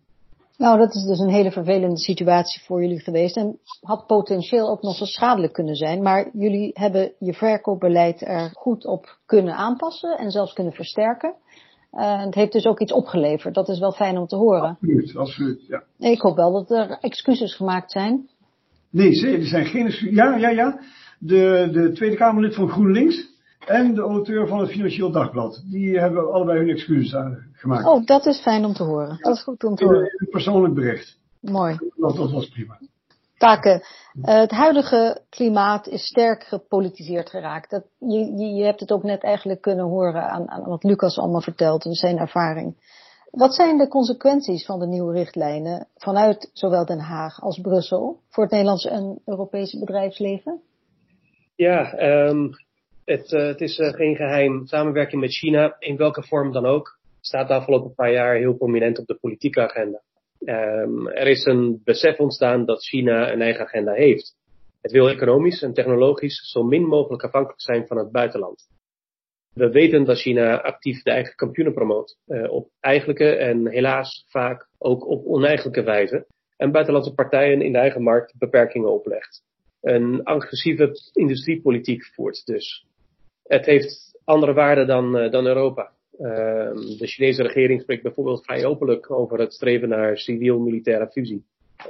Nou, 0.58 0.78
dat 0.78 0.96
is 0.96 1.04
dus 1.04 1.20
een 1.20 1.30
hele 1.30 1.52
vervelende 1.52 1.98
situatie 1.98 2.62
voor 2.66 2.82
jullie 2.82 3.00
geweest 3.00 3.38
en 3.38 3.60
had 3.82 4.08
potentieel 4.08 4.70
ook 4.70 4.82
nog 4.82 5.00
eens 5.00 5.14
schadelijk 5.14 5.54
kunnen 5.54 5.76
zijn. 5.76 6.02
Maar 6.02 6.30
jullie 6.34 6.72
hebben 6.74 7.12
je 7.20 7.34
verkoopbeleid 7.34 8.22
er 8.22 8.52
goed 8.54 8.86
op 8.86 9.18
kunnen 9.26 9.56
aanpassen 9.56 10.18
en 10.18 10.32
zelfs 10.32 10.54
kunnen 10.54 10.74
versterken. 10.74 11.34
Uh, 11.94 12.24
het 12.24 12.36
heeft 12.36 12.52
dus 12.52 12.66
ook 12.66 12.80
iets 12.80 12.94
opgeleverd. 12.94 13.54
Dat 13.54 13.70
is 13.70 13.80
wel 13.80 13.92
fijn 13.92 14.18
om 14.18 14.28
te 14.28 14.36
horen. 14.36 14.70
Absoluut, 14.70 15.16
absoluut, 15.16 15.66
ja. 15.68 15.84
Ik 15.98 16.22
hoop 16.22 16.36
wel 16.36 16.52
dat 16.52 16.72
er 16.72 16.98
excuses 17.02 17.56
gemaakt 17.56 17.92
zijn. 17.92 18.30
Nee, 18.92 19.38
er 19.38 19.46
zijn 19.46 19.66
geen. 19.66 20.14
Ja, 20.16 20.36
ja, 20.36 20.50
ja. 20.50 20.80
De, 21.20 21.70
de 21.72 21.92
Tweede 21.92 22.16
Kamerlid 22.16 22.56
van 22.56 22.70
GroenLinks 22.70 23.28
en 23.66 23.94
de 23.94 24.02
auteur 24.02 24.48
van 24.48 24.60
het 24.60 24.70
Financieel 24.70 25.12
Dagblad. 25.12 25.64
Die 25.72 26.00
hebben 26.00 26.34
allebei 26.34 26.60
hun 26.60 26.70
excuses 26.70 27.14
gemaakt. 27.52 27.86
Oh, 27.86 28.06
dat 28.06 28.26
is 28.26 28.42
fijn 28.42 28.66
om 28.66 28.74
te 28.74 28.84
horen. 28.84 29.18
Dat 29.22 29.36
is 29.36 29.44
goed 29.44 29.64
om 29.64 29.76
te 29.76 29.86
horen. 29.86 30.02
Een 30.02 30.30
persoonlijk 30.30 30.74
bericht. 30.74 31.18
Mooi. 31.42 31.78
Dat, 31.96 32.16
dat 32.16 32.32
was 32.32 32.50
prima. 32.50 32.80
Taken. 33.38 33.82
Uh, 34.14 34.40
het 34.40 34.52
huidige 34.52 35.22
klimaat 35.30 35.88
is 35.88 36.06
sterk 36.06 36.44
gepolitiseerd 36.44 37.30
geraakt. 37.30 37.70
Dat, 37.70 37.84
je, 37.98 38.18
je, 38.38 38.46
je, 38.46 38.64
hebt 38.64 38.80
het 38.80 38.92
ook 38.92 39.04
net 39.04 39.24
eigenlijk 39.24 39.62
kunnen 39.62 39.86
horen 39.86 40.30
aan, 40.30 40.50
aan 40.50 40.64
wat 40.64 40.84
Lucas 40.84 41.18
allemaal 41.18 41.42
vertelt 41.42 41.86
en 41.86 41.94
zijn 41.94 42.18
ervaring. 42.18 42.76
Wat 43.32 43.56
zijn 43.56 43.78
de 43.78 43.88
consequenties 43.88 44.66
van 44.66 44.80
de 44.80 44.88
nieuwe 44.88 45.14
richtlijnen 45.14 45.88
vanuit 45.96 46.50
zowel 46.54 46.86
Den 46.86 47.00
Haag 47.00 47.42
als 47.42 47.62
Brussel 47.62 48.20
voor 48.30 48.44
het 48.44 48.52
Nederlandse 48.52 48.90
en 48.90 49.22
Europese 49.26 49.80
bedrijfsleven? 49.80 50.62
Ja, 51.56 52.00
um, 52.28 52.50
het, 53.06 53.32
uh, 53.32 53.48
het, 53.48 53.62
is 53.62 53.78
uh, 53.78 53.94
geen 53.94 54.16
geheim. 54.16 54.66
Samenwerking 54.66 55.22
met 55.22 55.32
China, 55.32 55.76
in 55.80 55.98
welke 55.98 56.24
vorm 56.24 56.52
dan 56.52 56.66
ook, 56.66 57.00
staat 57.22 57.48
de 57.48 57.54
afgelopen 57.54 57.94
paar 57.94 58.12
jaar 58.12 58.36
heel 58.36 58.54
prominent 58.54 59.00
op 59.00 59.06
de 59.06 59.18
politieke 59.22 59.62
agenda. 59.62 60.02
Um, 60.40 61.08
er 61.08 61.28
is 61.28 61.46
een 61.46 61.82
besef 61.84 62.20
ontstaan 62.20 62.66
dat 62.66 62.84
China 62.84 63.32
een 63.32 63.42
eigen 63.42 63.66
agenda 63.66 63.92
heeft. 63.92 64.36
Het 64.82 64.92
wil 64.92 65.10
economisch 65.10 65.62
en 65.62 65.74
technologisch 65.74 66.52
zo 66.52 66.64
min 66.64 66.84
mogelijk 66.84 67.24
afhankelijk 67.24 67.62
zijn 67.62 67.88
van 67.88 67.98
het 67.98 68.12
buitenland. 68.12 68.68
We 69.54 69.70
weten 69.70 70.04
dat 70.04 70.18
China 70.18 70.62
actief 70.62 71.02
de 71.04 71.12
eigen 71.12 71.36
kampioenen 71.36 71.74
promoot. 71.74 72.18
Uh, 72.28 72.52
op 72.52 72.70
eigenlijke 72.80 73.36
en 73.36 73.68
helaas 73.68 74.26
vaak 74.30 74.68
ook 74.78 75.08
op 75.08 75.26
oneigenlijke 75.26 75.84
wijze. 75.84 76.26
En 76.58 76.72
buitenlandse 76.72 77.14
partijen 77.14 77.62
in 77.62 77.72
de 77.72 77.78
eigen 77.78 78.02
markt 78.02 78.38
beperkingen 78.38 78.94
oplegt. 78.94 79.44
Een 79.82 80.24
agressieve 80.24 80.92
industriepolitiek 81.14 82.06
voert 82.06 82.46
dus. 82.46 82.86
Het 83.44 83.66
heeft 83.66 84.20
andere 84.24 84.54
waarden 84.54 84.88
dan, 84.88 85.18
uh, 85.18 85.32
dan 85.32 85.46
Europa. 85.46 85.92
Ehm, 86.18 86.76
de 86.98 87.08
Chinese 87.08 87.44
regering 87.44 87.82
spreekt 87.82 88.04
bijvoorbeeld 88.04 88.44
vrij 88.46 88.66
openlijk 88.66 89.12
over 89.12 89.40
het 89.40 89.54
streven 89.54 89.90
naar 89.90 90.18
civiel-militaire 90.18 91.08
fusie. 91.12 91.46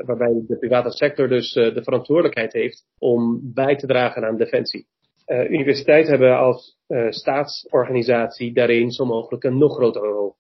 Waarbij 0.06 0.44
de 0.48 0.58
private 0.58 0.92
sector 0.92 1.28
dus 1.28 1.56
uh, 1.56 1.74
de 1.74 1.84
verantwoordelijkheid 1.84 2.54
heeft 2.54 2.86
om 3.00 3.40
bij 3.54 3.76
te 3.76 3.88
dragen 3.88 4.26
aan 4.26 4.38
defensie. 4.38 4.88
Uh, 5.30 5.50
universiteiten 5.50 6.12
hebben 6.12 6.38
als 6.38 6.78
uh, 6.88 7.12
staatsorganisatie 7.12 8.54
daarin 8.54 8.92
zo 8.92 9.06
mogelijk 9.06 9.44
een 9.44 9.58
nog 9.58 9.76
grotere 9.76 10.08
rol. 10.08 10.36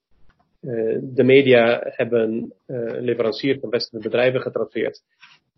de 1.01 1.23
media 1.23 1.81
hebben 1.83 2.53
leveranciers 2.99 3.59
van 3.59 3.69
westerse 3.69 4.09
bedrijven 4.09 4.41
getraceerd 4.41 5.01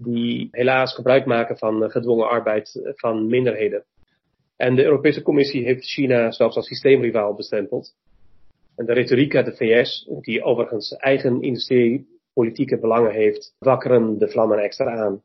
die 0.04 0.48
helaas 0.52 0.96
gebruik 0.96 1.26
maken 1.26 1.58
van 1.58 1.92
gedwongen 1.92 2.30
arbeid 2.30 2.94
van 2.96 3.28
minderheden. 3.28 3.84
En 4.58 4.76
de 4.76 4.84
Europese 4.84 5.22
Commissie 5.22 5.64
heeft 5.64 5.86
China 5.86 6.32
zelfs 6.32 6.56
als 6.56 6.68
systeemrivaal 6.68 7.34
bestempeld. 7.34 7.96
En 8.76 8.86
de 8.86 8.94
retoriek 8.94 9.36
uit 9.36 9.46
de 9.46 9.56
VS, 9.56 10.10
die 10.22 10.44
overigens 10.44 10.96
eigen 10.96 11.42
industriepolitieke 11.42 12.80
belangen 12.80 13.12
heeft, 13.12 13.56
wakkeren 13.60 14.18
de 14.18 14.30
vlammen 14.30 14.58
extra 14.58 14.92
aan. 14.92 15.22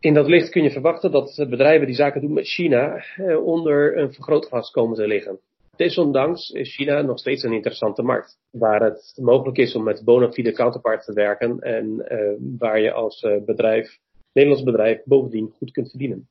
In 0.00 0.14
dat 0.14 0.28
licht 0.28 0.50
kun 0.50 0.62
je 0.62 0.70
verwachten 0.70 1.10
dat 1.10 1.46
bedrijven 1.48 1.86
die 1.86 1.94
zaken 1.94 2.20
doen 2.20 2.32
met 2.32 2.48
China 2.48 3.04
eh, 3.16 3.44
onder 3.44 3.98
een 3.98 4.12
vergrootglas 4.12 4.70
komen 4.70 4.96
te 4.96 5.06
liggen. 5.06 5.38
Desondanks 5.76 6.50
is 6.50 6.74
China 6.74 7.02
nog 7.02 7.18
steeds 7.18 7.42
een 7.42 7.52
interessante 7.52 8.02
markt, 8.02 8.38
waar 8.50 8.82
het 8.82 9.18
mogelijk 9.22 9.58
is 9.58 9.74
om 9.74 9.82
met 9.82 10.04
bona 10.04 10.32
fide 10.32 10.52
counterparts 10.52 11.06
te 11.06 11.12
werken 11.12 11.58
en 11.60 12.06
uh, 12.08 12.58
waar 12.58 12.80
je 12.80 12.92
als 12.92 13.26
bedrijf, 13.44 13.98
Nederlands 14.32 14.64
bedrijf, 14.64 15.02
bovendien 15.04 15.52
goed 15.56 15.70
kunt 15.70 15.90
verdienen. 15.90 16.28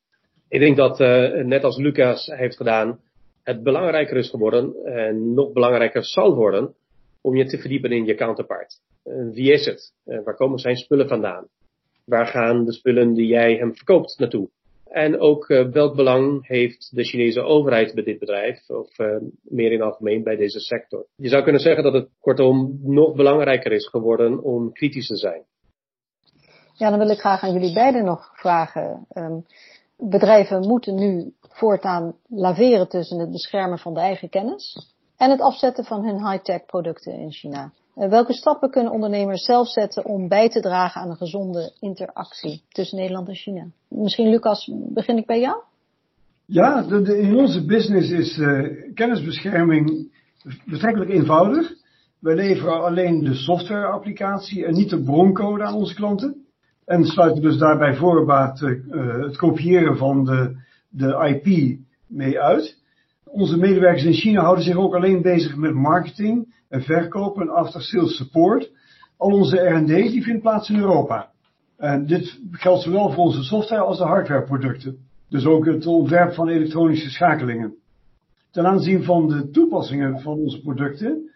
Ik 0.48 0.60
denk 0.60 0.78
dat, 0.78 1.00
net 1.46 1.64
als 1.64 1.78
Lucas 1.78 2.26
heeft 2.26 2.56
gedaan, 2.56 3.00
het 3.44 3.64
belangrijker 3.64 4.18
is 4.18 4.30
geworden 4.30 4.76
en 4.86 5.34
nog 5.34 5.54
belangrijker 5.54 6.04
zal 6.04 6.36
worden 6.36 6.76
om 7.22 7.36
je 7.36 7.46
te 7.46 7.58
verdiepen 7.58 7.92
in 7.92 8.06
je 8.06 8.16
counterpart. 8.16 8.80
Wie 9.32 9.52
is 9.52 9.66
het? 9.66 9.94
Waar 10.04 10.36
komen 10.36 10.60
zijn 10.60 10.76
spullen 10.76 11.08
vandaan? 11.08 11.48
Waar 12.10 12.28
gaan 12.28 12.66
de 12.66 12.74
spullen 12.74 13.14
die 13.14 13.28
jij 13.28 13.56
hem 13.56 13.76
verkoopt 13.76 14.20
naartoe? 14.20 14.50
En 14.84 15.20
ook 15.20 15.50
uh, 15.50 15.68
welk 15.72 15.96
belang 15.96 16.48
heeft 16.48 16.96
de 16.96 17.04
Chinese 17.04 17.42
overheid 17.42 17.94
bij 17.94 18.04
dit 18.04 18.20
bedrijf, 18.20 18.70
of 18.70 18.98
meer 19.42 19.72
in 19.72 19.82
algemeen 19.82 20.24
bij 20.24 20.36
deze 20.36 20.60
sector? 20.60 21.06
Je 21.16 21.30
zou 21.30 21.44
kunnen 21.44 21.62
zeggen 21.62 21.84
dat 21.84 21.94
het 21.94 22.10
kortom 22.20 22.80
nog 22.82 23.16
belangrijker 23.16 23.72
is 23.72 23.88
geworden 23.88 24.44
om 24.44 24.72
kritisch 24.72 25.08
te 25.08 25.16
zijn. 25.16 25.44
Ja, 26.74 26.90
dan 26.90 27.00
wil 27.00 27.10
ik 27.10 27.20
graag 27.20 27.44
aan 27.44 27.54
jullie 27.54 27.74
beiden 27.74 28.06
nog 28.06 28.32
vragen. 28.34 29.06
Um, 29.14 29.46
bedrijven 29.98 30.68
moeten 30.68 30.96
nu 30.96 31.34
voortaan 31.42 32.16
laveren 32.28 32.90
tussen 32.90 33.20
het 33.20 33.32
beschermen 33.32 33.78
van 33.78 33.94
de 33.94 34.00
eigen 34.00 34.30
kennis 34.30 34.94
en 35.18 35.30
het 35.30 35.42
afzetten 35.42 35.86
van 35.86 36.06
hun 36.06 36.30
high-tech 36.30 36.66
producten 36.66 37.14
in 37.14 37.32
China. 37.32 37.72
Uh, 38.00 38.10
welke 38.10 38.34
stappen 38.34 38.70
kunnen 38.70 38.92
ondernemers 38.92 39.46
zelf 39.46 39.68
zetten 39.68 40.06
om 40.06 40.28
bij 40.28 40.50
te 40.50 40.60
dragen 40.60 41.02
aan 41.02 41.10
een 41.10 41.16
gezonde 41.16 41.76
interactie 41.80 42.64
tussen 42.70 42.98
Nederland 42.98 43.28
en 43.28 43.36
China? 43.36 43.66
Misschien 43.88 44.30
Lucas, 44.30 44.72
begin 44.74 45.18
ik 45.18 45.26
bij 45.26 45.40
jou? 45.40 45.58
Ja, 46.46 46.82
de, 46.82 47.20
in 47.20 47.36
onze 47.36 47.66
business 47.66 48.10
is 48.10 48.38
uh, 48.38 48.94
kennisbescherming 48.94 50.12
betrekkelijk 50.66 51.12
eenvoudig. 51.12 51.74
Wij 52.20 52.36
leveren 52.36 52.84
alleen 52.84 53.24
de 53.24 53.34
softwareapplicatie 53.34 54.66
en 54.66 54.74
niet 54.74 54.90
de 54.90 55.04
broncode 55.04 55.64
aan 55.64 55.76
onze 55.76 55.96
klanten. 55.96 56.46
En 56.86 57.06
sluiten 57.06 57.42
dus 57.42 57.58
daarbij 57.58 57.96
voorbaat 57.96 58.62
uh, 58.62 59.24
het 59.24 59.38
kopiëren 59.38 59.98
van 59.98 60.24
de, 60.24 60.56
de 60.90 61.42
IP 61.44 61.78
mee 62.08 62.40
uit. 62.40 62.79
Onze 63.32 63.58
medewerkers 63.58 64.04
in 64.04 64.14
China 64.14 64.42
houden 64.42 64.64
zich 64.64 64.76
ook 64.76 64.96
alleen 64.96 65.22
bezig 65.22 65.56
met 65.56 65.74
marketing 65.74 66.56
en 66.70 66.82
verkoop 66.82 67.42
en 67.42 67.50
after 67.50 67.82
sales 67.82 68.16
support. 68.16 68.72
Al 69.18 69.32
onze 69.32 69.58
R&D 69.58 69.88
die 69.88 70.24
vindt 70.24 70.42
plaats 70.42 70.70
in 70.70 70.80
Europa. 70.80 71.32
En 71.78 72.06
dit 72.06 72.40
geldt 72.52 72.84
zowel 72.84 73.12
voor 73.12 73.24
onze 73.24 73.44
software 73.44 73.82
als 73.82 73.98
de 73.98 74.04
hardwareproducten. 74.04 74.98
Dus 75.30 75.46
ook 75.46 75.66
het 75.66 75.86
ontwerp 75.86 76.34
van 76.34 76.48
elektronische 76.48 77.10
schakelingen. 77.10 77.76
Ten 78.52 78.66
aanzien 78.66 79.04
van 79.04 79.28
de 79.28 79.50
toepassingen 79.50 80.20
van 80.20 80.38
onze 80.38 80.62
producten 80.62 81.30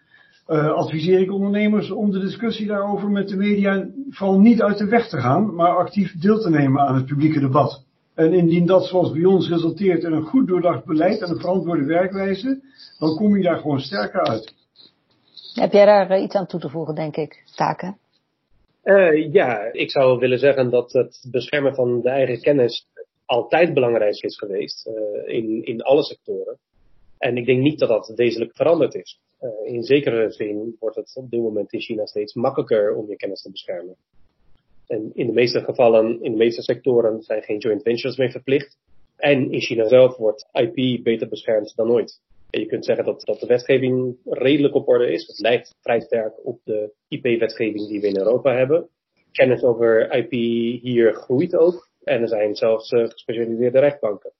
uh, 0.48 0.72
adviseer 0.72 1.20
ik 1.20 1.32
ondernemers 1.32 1.90
om 1.90 2.10
de 2.10 2.20
discussie 2.20 2.66
daarover 2.66 3.10
met 3.10 3.28
de 3.28 3.36
media 3.36 3.86
vooral 4.10 4.40
niet 4.40 4.62
uit 4.62 4.78
de 4.78 4.86
weg 4.86 5.08
te 5.08 5.20
gaan, 5.20 5.54
maar 5.54 5.76
actief 5.76 6.20
deel 6.20 6.38
te 6.38 6.50
nemen 6.50 6.82
aan 6.82 6.94
het 6.94 7.06
publieke 7.06 7.40
debat. 7.40 7.84
En 8.14 8.32
indien 8.32 8.66
dat 8.66 8.86
zoals 8.86 9.12
bij 9.12 9.24
ons 9.24 9.48
resulteert 9.48 10.02
in 10.02 10.12
een 10.12 10.26
goed 10.26 10.46
doordacht 10.46 10.84
beleid 10.84 11.20
en 11.20 11.30
een 11.30 11.40
verantwoorde 11.40 11.84
werkwijze, 11.84 12.60
dan 12.98 13.16
kom 13.16 13.36
je 13.36 13.42
daar 13.42 13.58
gewoon 13.58 13.80
sterker 13.80 14.20
uit. 14.20 14.54
Heb 15.54 15.72
jij 15.72 15.84
daar 15.84 16.10
uh, 16.10 16.22
iets 16.22 16.34
aan 16.34 16.46
toe 16.46 16.60
te 16.60 16.68
voegen, 16.68 16.94
denk 16.94 17.16
ik, 17.16 17.44
Taken? 17.54 17.98
Uh, 18.84 19.32
ja, 19.32 19.72
ik 19.72 19.90
zou 19.90 20.18
willen 20.18 20.38
zeggen 20.38 20.70
dat 20.70 20.92
het 20.92 21.26
beschermen 21.30 21.74
van 21.74 22.00
de 22.00 22.08
eigen 22.08 22.40
kennis 22.40 22.86
altijd 23.24 23.74
belangrijk 23.74 24.22
is 24.22 24.38
geweest 24.38 24.86
uh, 24.86 25.34
in, 25.34 25.64
in 25.64 25.82
alle 25.82 26.02
sectoren. 26.02 26.58
En 27.18 27.36
ik 27.36 27.46
denk 27.46 27.62
niet 27.62 27.78
dat 27.78 27.88
dat 27.88 28.12
wezenlijk 28.16 28.56
veranderd 28.56 28.94
is. 28.94 29.18
Uh, 29.40 29.74
in 29.74 29.82
zekere 29.82 30.30
zin 30.30 30.76
wordt 30.78 30.96
het 30.96 31.12
op 31.14 31.30
dit 31.30 31.40
moment 31.40 31.72
in 31.72 31.80
China 31.80 32.06
steeds 32.06 32.34
makkelijker 32.34 32.94
om 32.94 33.08
je 33.08 33.16
kennis 33.16 33.42
te 33.42 33.50
beschermen. 33.50 33.96
En 34.86 35.10
in 35.14 35.26
de 35.26 35.32
meeste 35.32 35.60
gevallen, 35.60 36.22
in 36.22 36.30
de 36.30 36.36
meeste 36.36 36.62
sectoren, 36.62 37.22
zijn 37.22 37.42
geen 37.42 37.58
joint 37.58 37.82
ventures 37.82 38.16
meer 38.16 38.30
verplicht. 38.30 38.76
En 39.16 39.52
in 39.52 39.60
China 39.60 39.88
zelf 39.88 40.16
wordt 40.16 40.48
IP 40.52 41.02
beter 41.02 41.28
beschermd 41.28 41.72
dan 41.76 41.90
ooit. 41.90 42.20
En 42.50 42.60
je 42.60 42.66
kunt 42.66 42.84
zeggen 42.84 43.04
dat, 43.04 43.20
dat 43.24 43.40
de 43.40 43.46
wetgeving 43.46 44.16
redelijk 44.24 44.74
op 44.74 44.88
orde 44.88 45.12
is. 45.12 45.26
Het 45.26 45.38
lijkt 45.38 45.74
vrij 45.80 46.00
sterk 46.00 46.46
op 46.46 46.60
de 46.64 46.92
IP-wetgeving 47.08 47.88
die 47.88 48.00
we 48.00 48.06
in 48.06 48.18
Europa 48.18 48.56
hebben. 48.56 48.88
Kennis 49.32 49.62
over 49.62 50.12
IP 50.12 50.30
hier 50.82 51.14
groeit 51.14 51.56
ook. 51.56 51.88
En 52.02 52.22
er 52.22 52.28
zijn 52.28 52.54
zelfs 52.54 52.90
uh, 52.90 53.08
gespecialiseerde 53.08 53.78
rechtbanken. 53.78 54.32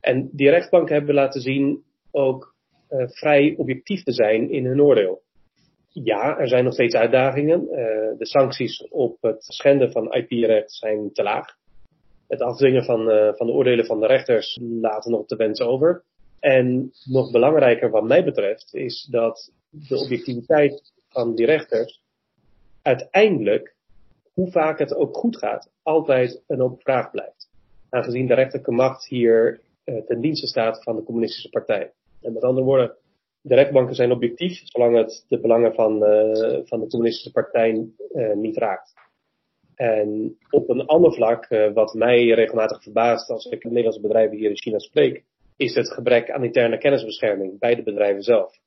En 0.00 0.30
die 0.32 0.50
rechtbanken 0.50 0.94
hebben 0.94 1.14
laten 1.14 1.40
zien 1.40 1.82
ook 2.10 2.54
uh, 2.90 3.08
vrij 3.08 3.54
objectief 3.56 4.02
te 4.02 4.12
zijn 4.12 4.50
in 4.50 4.64
hun 4.64 4.82
oordeel. 4.82 5.22
Ja, 6.04 6.38
er 6.38 6.48
zijn 6.48 6.64
nog 6.64 6.72
steeds 6.72 6.94
uitdagingen. 6.94 7.62
Uh, 7.62 7.74
de 8.18 8.26
sancties 8.26 8.88
op 8.88 9.16
het 9.20 9.44
schenden 9.44 9.92
van 9.92 10.12
IP-recht 10.12 10.72
zijn 10.72 11.12
te 11.12 11.22
laag. 11.22 11.56
Het 12.28 12.40
afdwingen 12.40 12.84
van, 12.84 13.10
uh, 13.10 13.32
van 13.34 13.46
de 13.46 13.52
oordelen 13.52 13.86
van 13.86 14.00
de 14.00 14.06
rechters 14.06 14.58
laten 14.60 15.10
nog 15.10 15.26
te 15.26 15.36
wensen 15.36 15.66
over. 15.66 16.02
En 16.40 16.92
nog 17.04 17.30
belangrijker 17.30 17.90
wat 17.90 18.04
mij 18.04 18.24
betreft 18.24 18.74
is 18.74 19.08
dat 19.10 19.52
de 19.70 19.98
objectiviteit 19.98 20.92
van 21.08 21.34
die 21.34 21.46
rechters 21.46 22.02
uiteindelijk 22.82 23.76
hoe 24.32 24.50
vaak 24.50 24.78
het 24.78 24.94
ook 24.94 25.16
goed 25.16 25.36
gaat, 25.36 25.70
altijd 25.82 26.42
een 26.46 26.62
open 26.62 26.80
vraag 26.80 27.10
blijft. 27.10 27.48
Aangezien 27.90 28.26
de 28.26 28.34
rechterlijke 28.34 28.72
macht 28.72 29.06
hier 29.06 29.60
uh, 29.84 30.02
ten 30.06 30.20
dienste 30.20 30.46
staat 30.46 30.82
van 30.82 30.96
de 30.96 31.02
communistische 31.02 31.48
partij. 31.48 31.92
En 32.22 32.32
met 32.32 32.42
andere 32.42 32.66
woorden, 32.66 32.96
de 33.40 33.54
rechtbanken 33.54 33.94
zijn 33.94 34.12
objectief, 34.12 34.60
zolang 34.64 34.96
het 34.96 35.24
de 35.28 35.40
belangen 35.40 35.74
van, 35.74 35.92
uh, 35.92 36.58
van 36.64 36.80
de 36.80 36.86
communistische 36.86 37.30
partij 37.30 37.88
uh, 38.12 38.34
niet 38.34 38.56
raakt. 38.56 38.94
En 39.74 40.38
op 40.50 40.68
een 40.68 40.86
ander 40.86 41.12
vlak, 41.12 41.48
wat 41.74 41.94
mij 41.94 42.28
regelmatig 42.28 42.82
verbaast 42.82 43.30
als 43.30 43.46
ik 43.46 43.64
Nederlandse 43.64 44.00
bedrijven 44.00 44.36
hier 44.36 44.50
in 44.50 44.56
China 44.56 44.78
spreek, 44.78 45.24
is 45.56 45.74
het 45.74 45.92
gebrek 45.92 46.30
aan 46.30 46.44
interne 46.44 46.78
kennisbescherming 46.78 47.58
bij 47.58 47.74
de 47.74 47.82
bedrijven 47.82 48.22
zelf. 48.22 48.58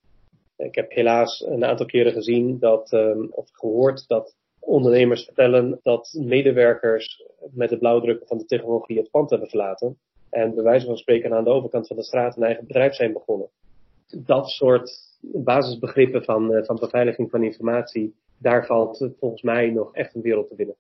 Ik 0.58 0.76
heb 0.76 0.92
helaas 0.92 1.46
een 1.48 1.66
aantal 1.66 1.86
keren 1.86 2.14
gezien 2.14 2.60
dat, 2.60 2.92
um, 2.92 3.28
of 3.32 3.50
gehoord 3.52 4.08
dat 4.08 4.36
ondernemers 4.60 5.24
vertellen 5.24 5.80
dat 5.84 6.14
medewerkers 6.20 7.24
met 7.52 7.70
het 7.70 7.80
blauwdrukken 7.80 8.28
van 8.28 8.38
de 8.38 8.46
technologie 8.46 8.98
het 8.98 9.12
pand 9.12 9.30
hebben 9.30 9.50
verlaten. 9.50 9.98
En 10.30 10.56
bij 10.56 10.64
wijze 10.64 10.86
van 10.86 10.98
spreken 10.98 11.34
aan 11.34 11.44
de 11.44 11.50
overkant 11.50 11.88
van 11.88 11.96
de 11.96 12.04
straat 12.04 12.38
een 12.38 12.44
eigen 12.44 12.68
bedrijf 12.68 12.94
zijn 12.94 13.14
begonnen. 13.14 13.50
Dat 14.18 14.50
soort 14.50 14.92
basisbegrippen 15.22 16.24
van, 16.24 16.52
uh, 16.52 16.64
van 16.64 16.76
beveiliging 16.76 17.30
van 17.30 17.44
informatie, 17.44 18.16
daar 18.38 18.66
valt 18.66 19.10
volgens 19.20 19.42
mij 19.42 19.70
nog 19.70 19.94
echt 19.94 20.16
een 20.16 20.22
wereld 20.22 20.48
te 20.48 20.56
winnen. 20.56 20.76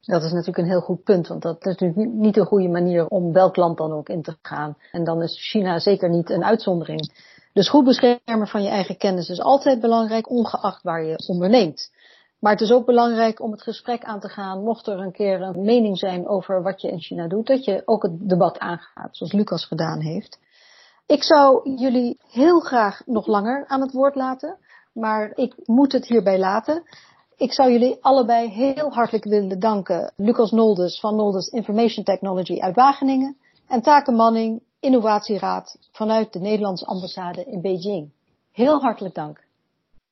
Dat 0.00 0.22
is 0.22 0.30
natuurlijk 0.30 0.58
een 0.58 0.70
heel 0.70 0.80
goed 0.80 1.02
punt, 1.02 1.28
want 1.28 1.42
dat 1.42 1.66
is 1.66 1.76
natuurlijk 1.76 2.12
niet 2.12 2.36
een 2.36 2.46
goede 2.46 2.68
manier 2.68 3.06
om 3.06 3.32
welk 3.32 3.56
land 3.56 3.78
dan 3.78 3.92
ook 3.92 4.08
in 4.08 4.22
te 4.22 4.36
gaan. 4.42 4.76
En 4.90 5.04
dan 5.04 5.22
is 5.22 5.50
China 5.50 5.78
zeker 5.78 6.08
niet 6.08 6.30
een 6.30 6.44
uitzondering. 6.44 7.12
Dus 7.52 7.68
goed 7.68 7.84
beschermen 7.84 8.46
van 8.46 8.62
je 8.62 8.68
eigen 8.68 8.96
kennis 8.96 9.28
is 9.28 9.40
altijd 9.40 9.80
belangrijk, 9.80 10.30
ongeacht 10.30 10.82
waar 10.82 11.04
je 11.04 11.24
onderneemt. 11.26 11.90
Maar 12.38 12.52
het 12.52 12.60
is 12.60 12.72
ook 12.72 12.86
belangrijk 12.86 13.40
om 13.40 13.50
het 13.50 13.62
gesprek 13.62 14.04
aan 14.04 14.20
te 14.20 14.28
gaan, 14.28 14.62
mocht 14.62 14.86
er 14.86 14.98
een 14.98 15.12
keer 15.12 15.40
een 15.40 15.64
mening 15.64 15.98
zijn 15.98 16.28
over 16.28 16.62
wat 16.62 16.80
je 16.80 16.90
in 16.90 17.00
China 17.00 17.28
doet, 17.28 17.46
dat 17.46 17.64
je 17.64 17.82
ook 17.84 18.02
het 18.02 18.28
debat 18.28 18.58
aangaat, 18.58 19.16
zoals 19.16 19.32
Lucas 19.32 19.64
gedaan 19.64 20.00
heeft. 20.00 20.38
Ik 21.06 21.22
zou 21.22 21.70
jullie 21.76 22.18
heel 22.30 22.60
graag 22.60 23.02
nog 23.06 23.26
langer 23.26 23.66
aan 23.66 23.80
het 23.80 23.92
woord 23.92 24.14
laten, 24.14 24.58
maar 24.92 25.32
ik 25.34 25.54
moet 25.64 25.92
het 25.92 26.06
hierbij 26.06 26.38
laten. 26.38 26.82
Ik 27.36 27.52
zou 27.52 27.70
jullie 27.70 27.98
allebei 28.00 28.48
heel 28.48 28.92
hartelijk 28.92 29.24
willen 29.24 29.60
danken. 29.60 30.12
Lucas 30.16 30.50
Noldes 30.50 31.00
van 31.00 31.16
Noldes 31.16 31.48
Information 31.48 32.04
Technology 32.04 32.60
uit 32.60 32.74
Wageningen 32.74 33.36
en 33.68 33.82
Taken 33.82 34.14
Manning, 34.14 34.62
Innovatieraad 34.80 35.78
vanuit 35.92 36.32
de 36.32 36.38
Nederlandse 36.38 36.86
ambassade 36.86 37.44
in 37.44 37.60
Beijing. 37.60 38.12
Heel 38.52 38.80
hartelijk 38.80 39.14
dank. 39.14 39.44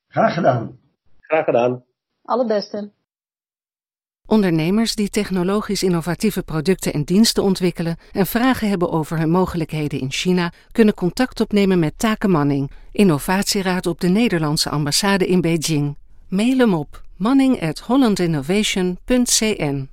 Graag 0.07 0.33
gedaan. 0.33 0.79
Graag 1.19 1.45
gedaan. 1.45 1.83
Alle 2.25 2.45
beste. 2.45 2.91
Ondernemers 4.31 4.95
die 4.95 5.09
technologisch 5.09 5.83
innovatieve 5.83 6.43
producten 6.43 6.93
en 6.93 7.03
diensten 7.03 7.43
ontwikkelen 7.43 7.97
en 8.11 8.27
vragen 8.27 8.69
hebben 8.69 8.91
over 8.91 9.17
hun 9.17 9.29
mogelijkheden 9.29 9.99
in 9.99 10.11
China, 10.11 10.51
kunnen 10.71 10.93
contact 10.93 11.41
opnemen 11.41 11.79
met 11.79 11.93
Taken 11.97 12.31
Manning, 12.31 12.71
innovatieraad 12.91 13.85
op 13.85 14.01
de 14.01 14.07
Nederlandse 14.07 14.69
ambassade 14.69 15.27
in 15.27 15.41
Beijing. 15.41 15.97
Mail 16.27 16.57
hem 16.57 16.73
op 16.73 17.01
manning@hollandinnovation.cn. 17.15 19.89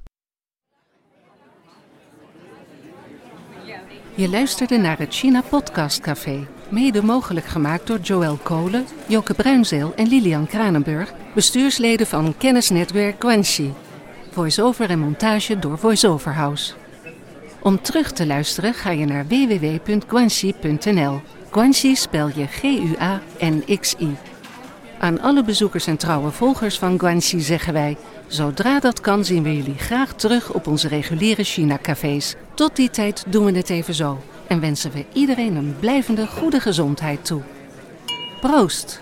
Je 4.14 4.28
luisterde 4.28 4.76
naar 4.76 4.98
het 4.98 5.14
China 5.14 5.42
Podcast 5.48 6.00
Café, 6.00 6.46
mede 6.68 7.02
mogelijk 7.02 7.46
gemaakt 7.46 7.86
door 7.86 8.00
Joël 8.00 8.38
Kolen, 8.42 8.86
Joke 9.08 9.34
Bruinzeel 9.34 9.94
en 9.94 10.08
Lilian 10.08 10.46
Kranenburg, 10.46 11.12
bestuursleden 11.34 12.06
van 12.06 12.36
kennisnetwerk 12.36 13.20
Guanxi. 13.20 13.72
Voice-over 14.38 14.90
en 14.90 14.98
montage 14.98 15.58
door 15.58 15.78
VoiceOver 15.78 16.32
House. 16.32 16.72
Om 17.60 17.82
terug 17.82 18.12
te 18.12 18.26
luisteren 18.26 18.74
ga 18.74 18.90
je 18.90 19.04
naar 19.04 19.26
www.guanxi.nl. 19.26 21.20
Guanxi 21.50 21.96
spel 21.96 22.30
je 22.34 22.46
G-U-A-N-X-I. 22.46 24.16
Aan 24.98 25.20
alle 25.20 25.44
bezoekers 25.44 25.86
en 25.86 25.96
trouwe 25.96 26.30
volgers 26.30 26.78
van 26.78 26.98
Guanxi 26.98 27.40
zeggen 27.40 27.72
wij: 27.72 27.96
zodra 28.26 28.80
dat 28.80 29.00
kan, 29.00 29.24
zien 29.24 29.42
we 29.42 29.56
jullie 29.56 29.78
graag 29.78 30.12
terug 30.12 30.52
op 30.52 30.66
onze 30.66 30.88
reguliere 30.88 31.44
China-cafés. 31.44 32.34
Tot 32.54 32.76
die 32.76 32.90
tijd 32.90 33.24
doen 33.28 33.44
we 33.44 33.52
het 33.52 33.70
even 33.70 33.94
zo 33.94 34.22
en 34.46 34.60
wensen 34.60 34.92
we 34.92 35.04
iedereen 35.12 35.56
een 35.56 35.76
blijvende 35.80 36.26
goede 36.26 36.60
gezondheid 36.60 37.24
toe. 37.24 37.42
Proost! 38.40 39.00